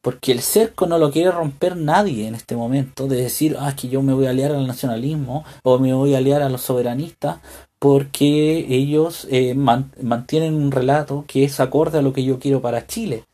Porque 0.00 0.32
el 0.32 0.40
cerco 0.40 0.86
no 0.86 0.96
lo 0.98 1.10
quiere 1.10 1.32
romper 1.32 1.76
nadie 1.76 2.28
en 2.28 2.34
este 2.34 2.56
momento. 2.56 3.08
De 3.08 3.16
decir, 3.16 3.56
ah, 3.58 3.70
es 3.70 3.74
que 3.74 3.88
yo 3.88 4.00
me 4.00 4.14
voy 4.14 4.26
a 4.26 4.30
aliar 4.30 4.52
al 4.52 4.66
nacionalismo 4.66 5.44
o 5.64 5.78
me 5.78 5.92
voy 5.92 6.14
a 6.14 6.18
aliar 6.18 6.42
a 6.42 6.48
los 6.48 6.62
soberanistas 6.62 7.38
porque 7.78 8.66
ellos 8.68 9.26
eh, 9.30 9.54
mantienen 9.54 10.54
un 10.54 10.72
relato 10.72 11.24
que 11.28 11.44
es 11.44 11.60
acorde 11.60 11.98
a 11.98 12.02
lo 12.02 12.12
que 12.12 12.24
yo 12.24 12.38
quiero 12.38 12.60
para 12.60 12.86
Chile. 12.86 13.24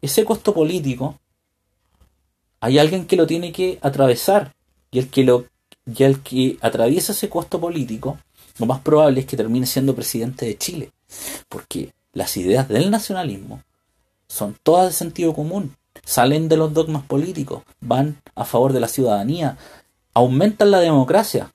Ese 0.00 0.24
costo 0.24 0.54
político 0.54 1.18
hay 2.60 2.78
alguien 2.78 3.06
que 3.06 3.16
lo 3.16 3.26
tiene 3.26 3.52
que 3.52 3.78
atravesar 3.82 4.54
y 4.90 4.98
el 4.98 5.08
que 5.08 5.24
lo 5.24 5.46
y 5.86 6.04
el 6.04 6.20
que 6.20 6.58
atraviesa 6.60 7.12
ese 7.12 7.28
costo 7.28 7.60
político, 7.60 8.18
lo 8.58 8.66
más 8.66 8.80
probable 8.80 9.20
es 9.20 9.26
que 9.26 9.36
termine 9.36 9.66
siendo 9.66 9.94
presidente 9.94 10.46
de 10.46 10.58
Chile, 10.58 10.92
porque 11.48 11.92
las 12.12 12.36
ideas 12.36 12.68
del 12.68 12.90
nacionalismo 12.90 13.62
son 14.28 14.56
todas 14.62 14.86
de 14.86 14.92
sentido 14.92 15.34
común, 15.34 15.74
salen 16.04 16.48
de 16.48 16.56
los 16.56 16.72
dogmas 16.72 17.04
políticos, 17.04 17.62
van 17.80 18.20
a 18.34 18.44
favor 18.44 18.72
de 18.72 18.80
la 18.80 18.88
ciudadanía, 18.88 19.56
aumentan 20.14 20.70
la 20.70 20.80
democracia, 20.80 21.52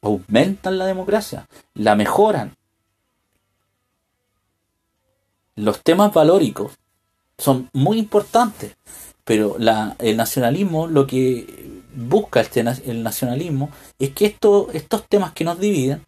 aumentan 0.00 0.78
la 0.78 0.86
democracia, 0.86 1.48
la 1.74 1.94
mejoran. 1.94 2.56
Los 5.56 5.82
temas 5.82 6.14
valóricos 6.14 6.72
son 7.36 7.68
muy 7.72 7.98
importantes. 7.98 8.76
Pero 9.28 9.56
la, 9.58 9.94
el 9.98 10.16
nacionalismo, 10.16 10.86
lo 10.86 11.06
que 11.06 11.82
busca 11.94 12.40
este, 12.40 12.60
el 12.60 13.02
nacionalismo, 13.02 13.68
es 13.98 14.14
que 14.14 14.24
esto, 14.24 14.70
estos 14.72 15.06
temas 15.06 15.34
que 15.34 15.44
nos 15.44 15.60
dividen 15.60 16.02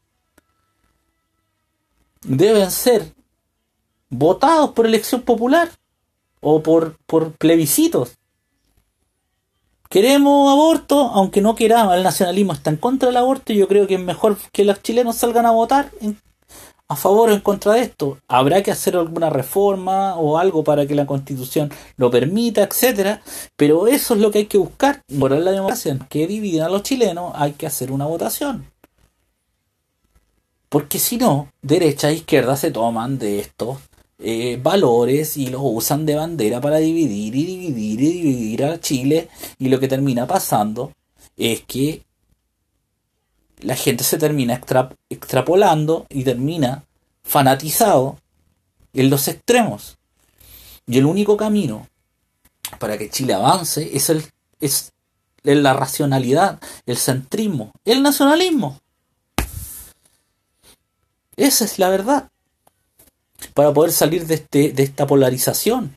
deben 2.22 2.70
ser 2.70 3.12
votados 4.08 4.70
por 4.70 4.86
elección 4.86 5.20
popular 5.20 5.70
o 6.40 6.62
por, 6.62 6.96
por 7.04 7.32
plebiscitos. 7.32 8.16
Queremos 9.90 10.50
aborto, 10.50 11.08
aunque 11.08 11.42
no 11.42 11.54
queramos, 11.54 11.96
el 11.96 12.02
nacionalismo 12.02 12.54
está 12.54 12.70
en 12.70 12.78
contra 12.78 13.08
del 13.08 13.18
aborto 13.18 13.52
y 13.52 13.58
yo 13.58 13.68
creo 13.68 13.86
que 13.86 13.96
es 13.96 14.00
mejor 14.00 14.38
que 14.50 14.64
los 14.64 14.82
chilenos 14.82 15.16
salgan 15.16 15.44
a 15.44 15.50
votar 15.50 15.90
en, 16.00 16.18
a 16.90 16.96
favor 16.96 17.30
o 17.30 17.32
en 17.32 17.40
contra 17.40 17.74
de 17.74 17.82
esto. 17.82 18.18
Habrá 18.26 18.64
que 18.64 18.72
hacer 18.72 18.96
alguna 18.96 19.30
reforma 19.30 20.16
o 20.16 20.38
algo 20.38 20.64
para 20.64 20.88
que 20.88 20.96
la 20.96 21.06
constitución 21.06 21.70
lo 21.96 22.10
permita, 22.10 22.64
etcétera. 22.64 23.22
Pero 23.56 23.86
eso 23.86 24.14
es 24.14 24.20
lo 24.20 24.32
que 24.32 24.38
hay 24.38 24.46
que 24.46 24.58
buscar. 24.58 25.00
Por 25.18 25.30
la 25.30 25.52
democracia 25.52 25.96
que 26.08 26.26
divida 26.26 26.66
a 26.66 26.68
los 26.68 26.82
chilenos, 26.82 27.32
hay 27.36 27.52
que 27.52 27.68
hacer 27.68 27.92
una 27.92 28.06
votación. 28.06 28.66
Porque 30.68 30.98
si 30.98 31.16
no, 31.16 31.52
derecha 31.62 32.10
e 32.10 32.14
izquierda 32.14 32.56
se 32.56 32.72
toman 32.72 33.20
de 33.20 33.38
estos 33.38 33.78
eh, 34.18 34.58
valores 34.60 35.36
y 35.36 35.46
los 35.46 35.60
usan 35.62 36.04
de 36.04 36.16
bandera 36.16 36.60
para 36.60 36.78
dividir 36.78 37.36
y 37.36 37.46
dividir 37.46 38.00
y 38.00 38.20
dividir 38.20 38.64
a 38.64 38.80
Chile. 38.80 39.28
Y 39.60 39.68
lo 39.68 39.78
que 39.78 39.86
termina 39.86 40.26
pasando 40.26 40.90
es 41.36 41.62
que 41.62 42.02
la 43.62 43.76
gente 43.76 44.04
se 44.04 44.18
termina 44.18 44.60
extrapolando 45.08 46.06
y 46.08 46.24
termina 46.24 46.84
fanatizado 47.22 48.18
en 48.92 49.10
los 49.10 49.28
extremos. 49.28 49.98
Y 50.86 50.98
el 50.98 51.06
único 51.06 51.36
camino 51.36 51.86
para 52.78 52.98
que 52.98 53.10
Chile 53.10 53.34
avance 53.34 53.90
es, 53.96 54.10
el, 54.10 54.24
es 54.60 54.92
la 55.42 55.72
racionalidad, 55.72 56.60
el 56.86 56.96
centrismo, 56.96 57.72
el 57.84 58.02
nacionalismo. 58.02 58.80
Esa 61.36 61.64
es 61.64 61.78
la 61.78 61.88
verdad. 61.88 62.30
Para 63.54 63.72
poder 63.72 63.92
salir 63.92 64.26
de, 64.26 64.34
este, 64.34 64.72
de 64.72 64.82
esta 64.82 65.06
polarización. 65.06 65.96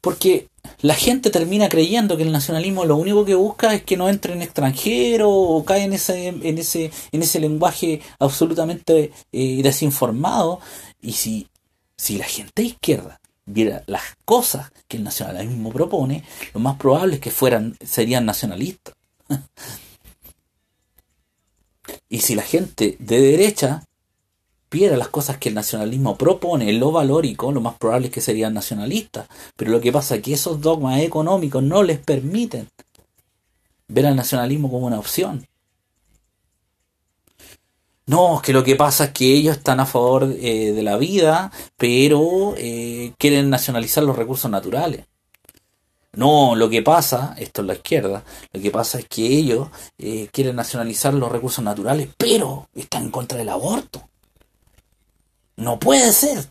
Porque 0.00 0.48
la 0.80 0.94
gente 0.94 1.30
termina 1.30 1.68
creyendo 1.68 2.16
que 2.16 2.22
el 2.22 2.32
nacionalismo 2.32 2.84
lo 2.84 2.96
único 2.96 3.24
que 3.24 3.34
busca 3.34 3.74
es 3.74 3.82
que 3.82 3.96
no 3.96 4.08
entren 4.08 4.42
extranjeros 4.42 5.28
o 5.30 5.64
cae 5.64 5.84
en 5.84 5.92
ese, 5.92 6.28
en 6.28 6.58
ese, 6.58 6.90
en 7.12 7.22
ese 7.22 7.40
lenguaje 7.40 8.00
absolutamente 8.18 9.12
eh, 9.32 9.60
desinformado. 9.62 10.60
Y 11.00 11.12
si, 11.12 11.48
si 11.96 12.18
la 12.18 12.24
gente 12.24 12.62
izquierda 12.62 13.20
viera 13.44 13.84
las 13.86 14.02
cosas 14.24 14.72
que 14.88 14.96
el 14.96 15.04
nacionalismo 15.04 15.70
propone, 15.70 16.24
lo 16.52 16.60
más 16.60 16.76
probable 16.76 17.16
es 17.16 17.20
que 17.20 17.30
fueran, 17.30 17.76
serían 17.84 18.26
nacionalistas. 18.26 18.94
y 22.08 22.20
si 22.20 22.34
la 22.34 22.42
gente 22.42 22.96
de 22.98 23.20
derecha 23.20 23.84
viera 24.70 24.96
las 24.96 25.08
cosas 25.08 25.38
que 25.38 25.48
el 25.48 25.54
nacionalismo 25.54 26.16
propone, 26.16 26.72
lo 26.72 26.92
valórico, 26.92 27.52
lo 27.52 27.60
más 27.60 27.76
probable 27.78 28.08
es 28.08 28.12
que 28.12 28.20
serían 28.20 28.54
nacionalistas. 28.54 29.28
Pero 29.56 29.70
lo 29.70 29.80
que 29.80 29.92
pasa 29.92 30.16
es 30.16 30.22
que 30.22 30.34
esos 30.34 30.60
dogmas 30.60 31.00
económicos 31.00 31.62
no 31.62 31.82
les 31.82 31.98
permiten 31.98 32.68
ver 33.88 34.06
al 34.06 34.16
nacionalismo 34.16 34.70
como 34.70 34.86
una 34.86 34.98
opción. 34.98 35.46
No, 38.06 38.40
que 38.42 38.52
lo 38.52 38.62
que 38.62 38.76
pasa 38.76 39.06
es 39.06 39.10
que 39.10 39.34
ellos 39.34 39.56
están 39.56 39.80
a 39.80 39.86
favor 39.86 40.24
eh, 40.38 40.72
de 40.72 40.82
la 40.82 40.96
vida, 40.96 41.50
pero 41.76 42.54
eh, 42.56 43.12
quieren 43.18 43.50
nacionalizar 43.50 44.04
los 44.04 44.16
recursos 44.16 44.48
naturales. 44.50 45.06
No, 46.12 46.54
lo 46.54 46.70
que 46.70 46.82
pasa, 46.82 47.34
esto 47.38 47.60
es 47.62 47.66
la 47.66 47.74
izquierda, 47.74 48.24
lo 48.52 48.62
que 48.62 48.70
pasa 48.70 48.98
es 48.98 49.06
que 49.06 49.26
ellos 49.26 49.68
eh, 49.98 50.28
quieren 50.32 50.56
nacionalizar 50.56 51.12
los 51.14 51.30
recursos 51.30 51.62
naturales, 51.64 52.08
pero 52.16 52.68
están 52.74 53.04
en 53.04 53.10
contra 53.10 53.38
del 53.38 53.50
aborto. 53.50 54.08
No 55.56 55.78
puede 55.78 56.12
ser. 56.12 56.46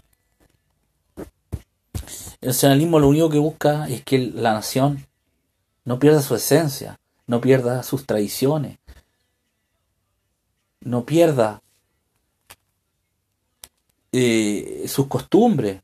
El 2.41 2.49
nacionalismo 2.49 2.99
lo 2.99 3.07
único 3.07 3.29
que 3.29 3.39
busca 3.39 3.87
es 3.87 4.03
que 4.03 4.17
la 4.17 4.53
nación 4.53 5.05
no 5.83 5.99
pierda 5.99 6.21
su 6.21 6.35
esencia, 6.35 6.99
no 7.27 7.41
pierda 7.41 7.83
sus 7.83 8.05
tradiciones, 8.05 8.77
no 10.81 11.05
pierda 11.05 11.61
eh, 14.11 14.85
sus 14.87 15.07
costumbres. 15.07 15.81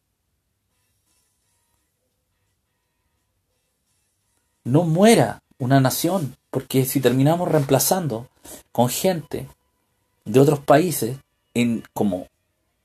No 4.63 4.83
muera 4.83 5.41
una 5.57 5.79
nación, 5.79 6.37
porque 6.49 6.85
si 6.85 7.01
terminamos 7.01 7.49
reemplazando 7.49 8.29
con 8.71 8.89
gente 8.89 9.49
de 10.25 10.39
otros 10.39 10.59
países 10.59 11.17
en 11.53 11.83
como 11.93 12.27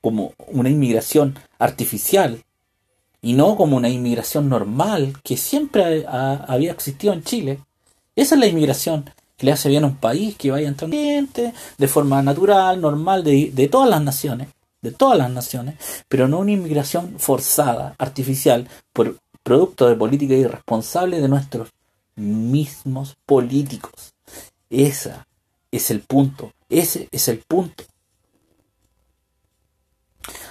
como 0.06 0.34
una 0.46 0.70
inmigración 0.70 1.36
artificial 1.58 2.44
y 3.20 3.32
no 3.32 3.56
como 3.56 3.76
una 3.76 3.88
inmigración 3.88 4.48
normal 4.48 5.14
que 5.24 5.36
siempre 5.36 6.06
había 6.06 6.70
existido 6.70 7.12
en 7.12 7.24
Chile. 7.24 7.58
Esa 8.14 8.36
es 8.36 8.40
la 8.40 8.46
inmigración 8.46 9.10
que 9.36 9.46
le 9.46 9.50
hace 9.50 9.68
bien 9.68 9.82
a 9.82 9.88
un 9.88 9.96
país, 9.96 10.36
que 10.36 10.52
vaya 10.52 10.68
entrando 10.68 10.96
gente 10.96 11.52
de 11.76 11.88
forma 11.88 12.22
natural, 12.22 12.80
normal, 12.80 13.24
de, 13.24 13.50
de 13.52 13.66
todas 13.66 13.90
las 13.90 14.00
naciones, 14.00 14.46
de 14.80 14.92
todas 14.92 15.18
las 15.18 15.28
naciones, 15.28 15.74
pero 16.06 16.28
no 16.28 16.38
una 16.38 16.52
inmigración 16.52 17.16
forzada, 17.18 17.96
artificial, 17.98 18.68
por 18.92 19.18
producto 19.42 19.88
de 19.88 19.96
política 19.96 20.34
irresponsable 20.34 21.20
de 21.20 21.26
nuestros 21.26 21.70
mismos 22.14 23.16
políticos. 23.26 24.14
Ese 24.70 25.14
es 25.72 25.90
el 25.90 25.98
punto, 25.98 26.52
ese 26.68 27.08
es 27.10 27.26
el 27.26 27.38
punto. 27.38 27.82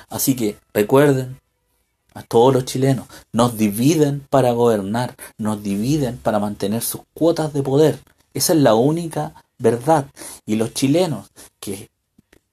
Así 0.10 0.36
que 0.36 0.58
recuerden 0.74 1.40
a 2.14 2.24
todos 2.24 2.54
los 2.54 2.66
chilenos, 2.66 3.08
nos 3.34 3.58
dividen 3.58 4.26
para 4.30 4.52
gobernar, 4.54 5.16
nos 5.38 5.62
dividen 5.62 6.18
para 6.18 6.40
mantener 6.40 6.82
sus 6.82 7.02
cuotas 7.14 7.54
de 7.54 7.62
poder. 7.62 8.00
Esa 8.34 8.54
es 8.54 8.60
la 8.60 8.76
única 8.76 9.34
verdad. 9.58 10.08
Y 10.46 10.56
los 10.56 10.74
chilenos 10.74 11.30
que 11.60 11.90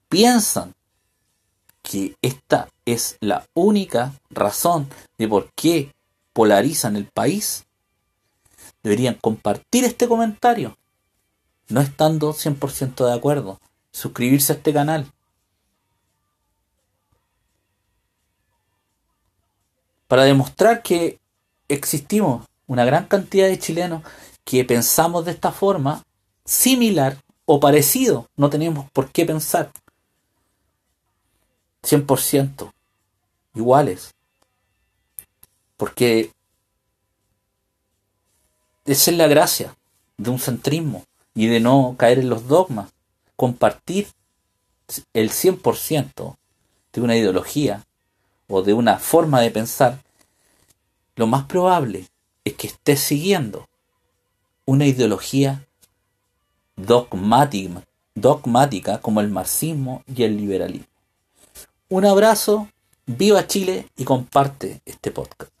piensan 0.09 0.73
que 1.81 2.15
esta 2.21 2.69
es 2.85 3.17
la 3.19 3.45
única 3.53 4.13
razón 4.29 4.89
de 5.17 5.27
por 5.27 5.51
qué 5.53 5.93
polarizan 6.33 6.95
el 6.95 7.05
país, 7.05 7.65
deberían 8.81 9.15
compartir 9.15 9.85
este 9.85 10.07
comentario, 10.07 10.77
no 11.69 11.79
estando 11.81 12.33
100% 12.33 13.05
de 13.05 13.13
acuerdo, 13.13 13.59
suscribirse 13.91 14.53
a 14.53 14.55
este 14.57 14.73
canal 14.73 15.11
para 20.13 20.25
demostrar 20.25 20.83
que 20.83 21.17
existimos 21.67 22.45
una 22.67 22.85
gran 22.85 23.07
cantidad 23.07 23.47
de 23.47 23.57
chilenos 23.57 24.03
que 24.43 24.63
pensamos 24.63 25.25
de 25.25 25.31
esta 25.31 25.51
forma, 25.51 26.03
similar 26.45 27.17
o 27.45 27.59
parecido, 27.59 28.29
no 28.35 28.47
tenemos 28.51 28.87
por 28.91 29.09
qué 29.11 29.25
pensar. 29.25 29.71
100% 31.81 32.71
iguales, 33.55 34.13
porque 35.77 36.31
esa 38.85 39.09
es 39.09 39.17
la 39.17 39.25
gracia 39.25 39.75
de 40.17 40.29
un 40.29 40.37
centrismo 40.37 41.05
y 41.33 41.47
de 41.47 41.59
no 41.59 41.95
caer 41.97 42.19
en 42.19 42.29
los 42.29 42.47
dogmas, 42.47 42.91
compartir 43.35 44.09
el 45.13 45.31
100% 45.31 46.35
de 46.93 47.01
una 47.01 47.17
ideología 47.17 47.83
o 48.47 48.61
de 48.61 48.73
una 48.73 48.99
forma 48.99 49.41
de 49.41 49.51
pensar, 49.51 49.99
lo 51.15 51.27
más 51.27 51.45
probable 51.45 52.07
es 52.43 52.53
que 52.53 52.67
estés 52.67 52.99
siguiendo 52.99 53.67
una 54.65 54.85
ideología 54.85 55.65
dogmática, 56.75 57.83
dogmática 58.15 58.99
como 58.99 59.21
el 59.21 59.29
marxismo 59.29 60.03
y 60.13 60.23
el 60.23 60.37
liberalismo. 60.37 60.87
Un 61.89 62.05
abrazo, 62.05 62.67
viva 63.05 63.45
Chile 63.47 63.87
y 63.95 64.03
comparte 64.03 64.81
este 64.85 65.11
podcast. 65.11 65.52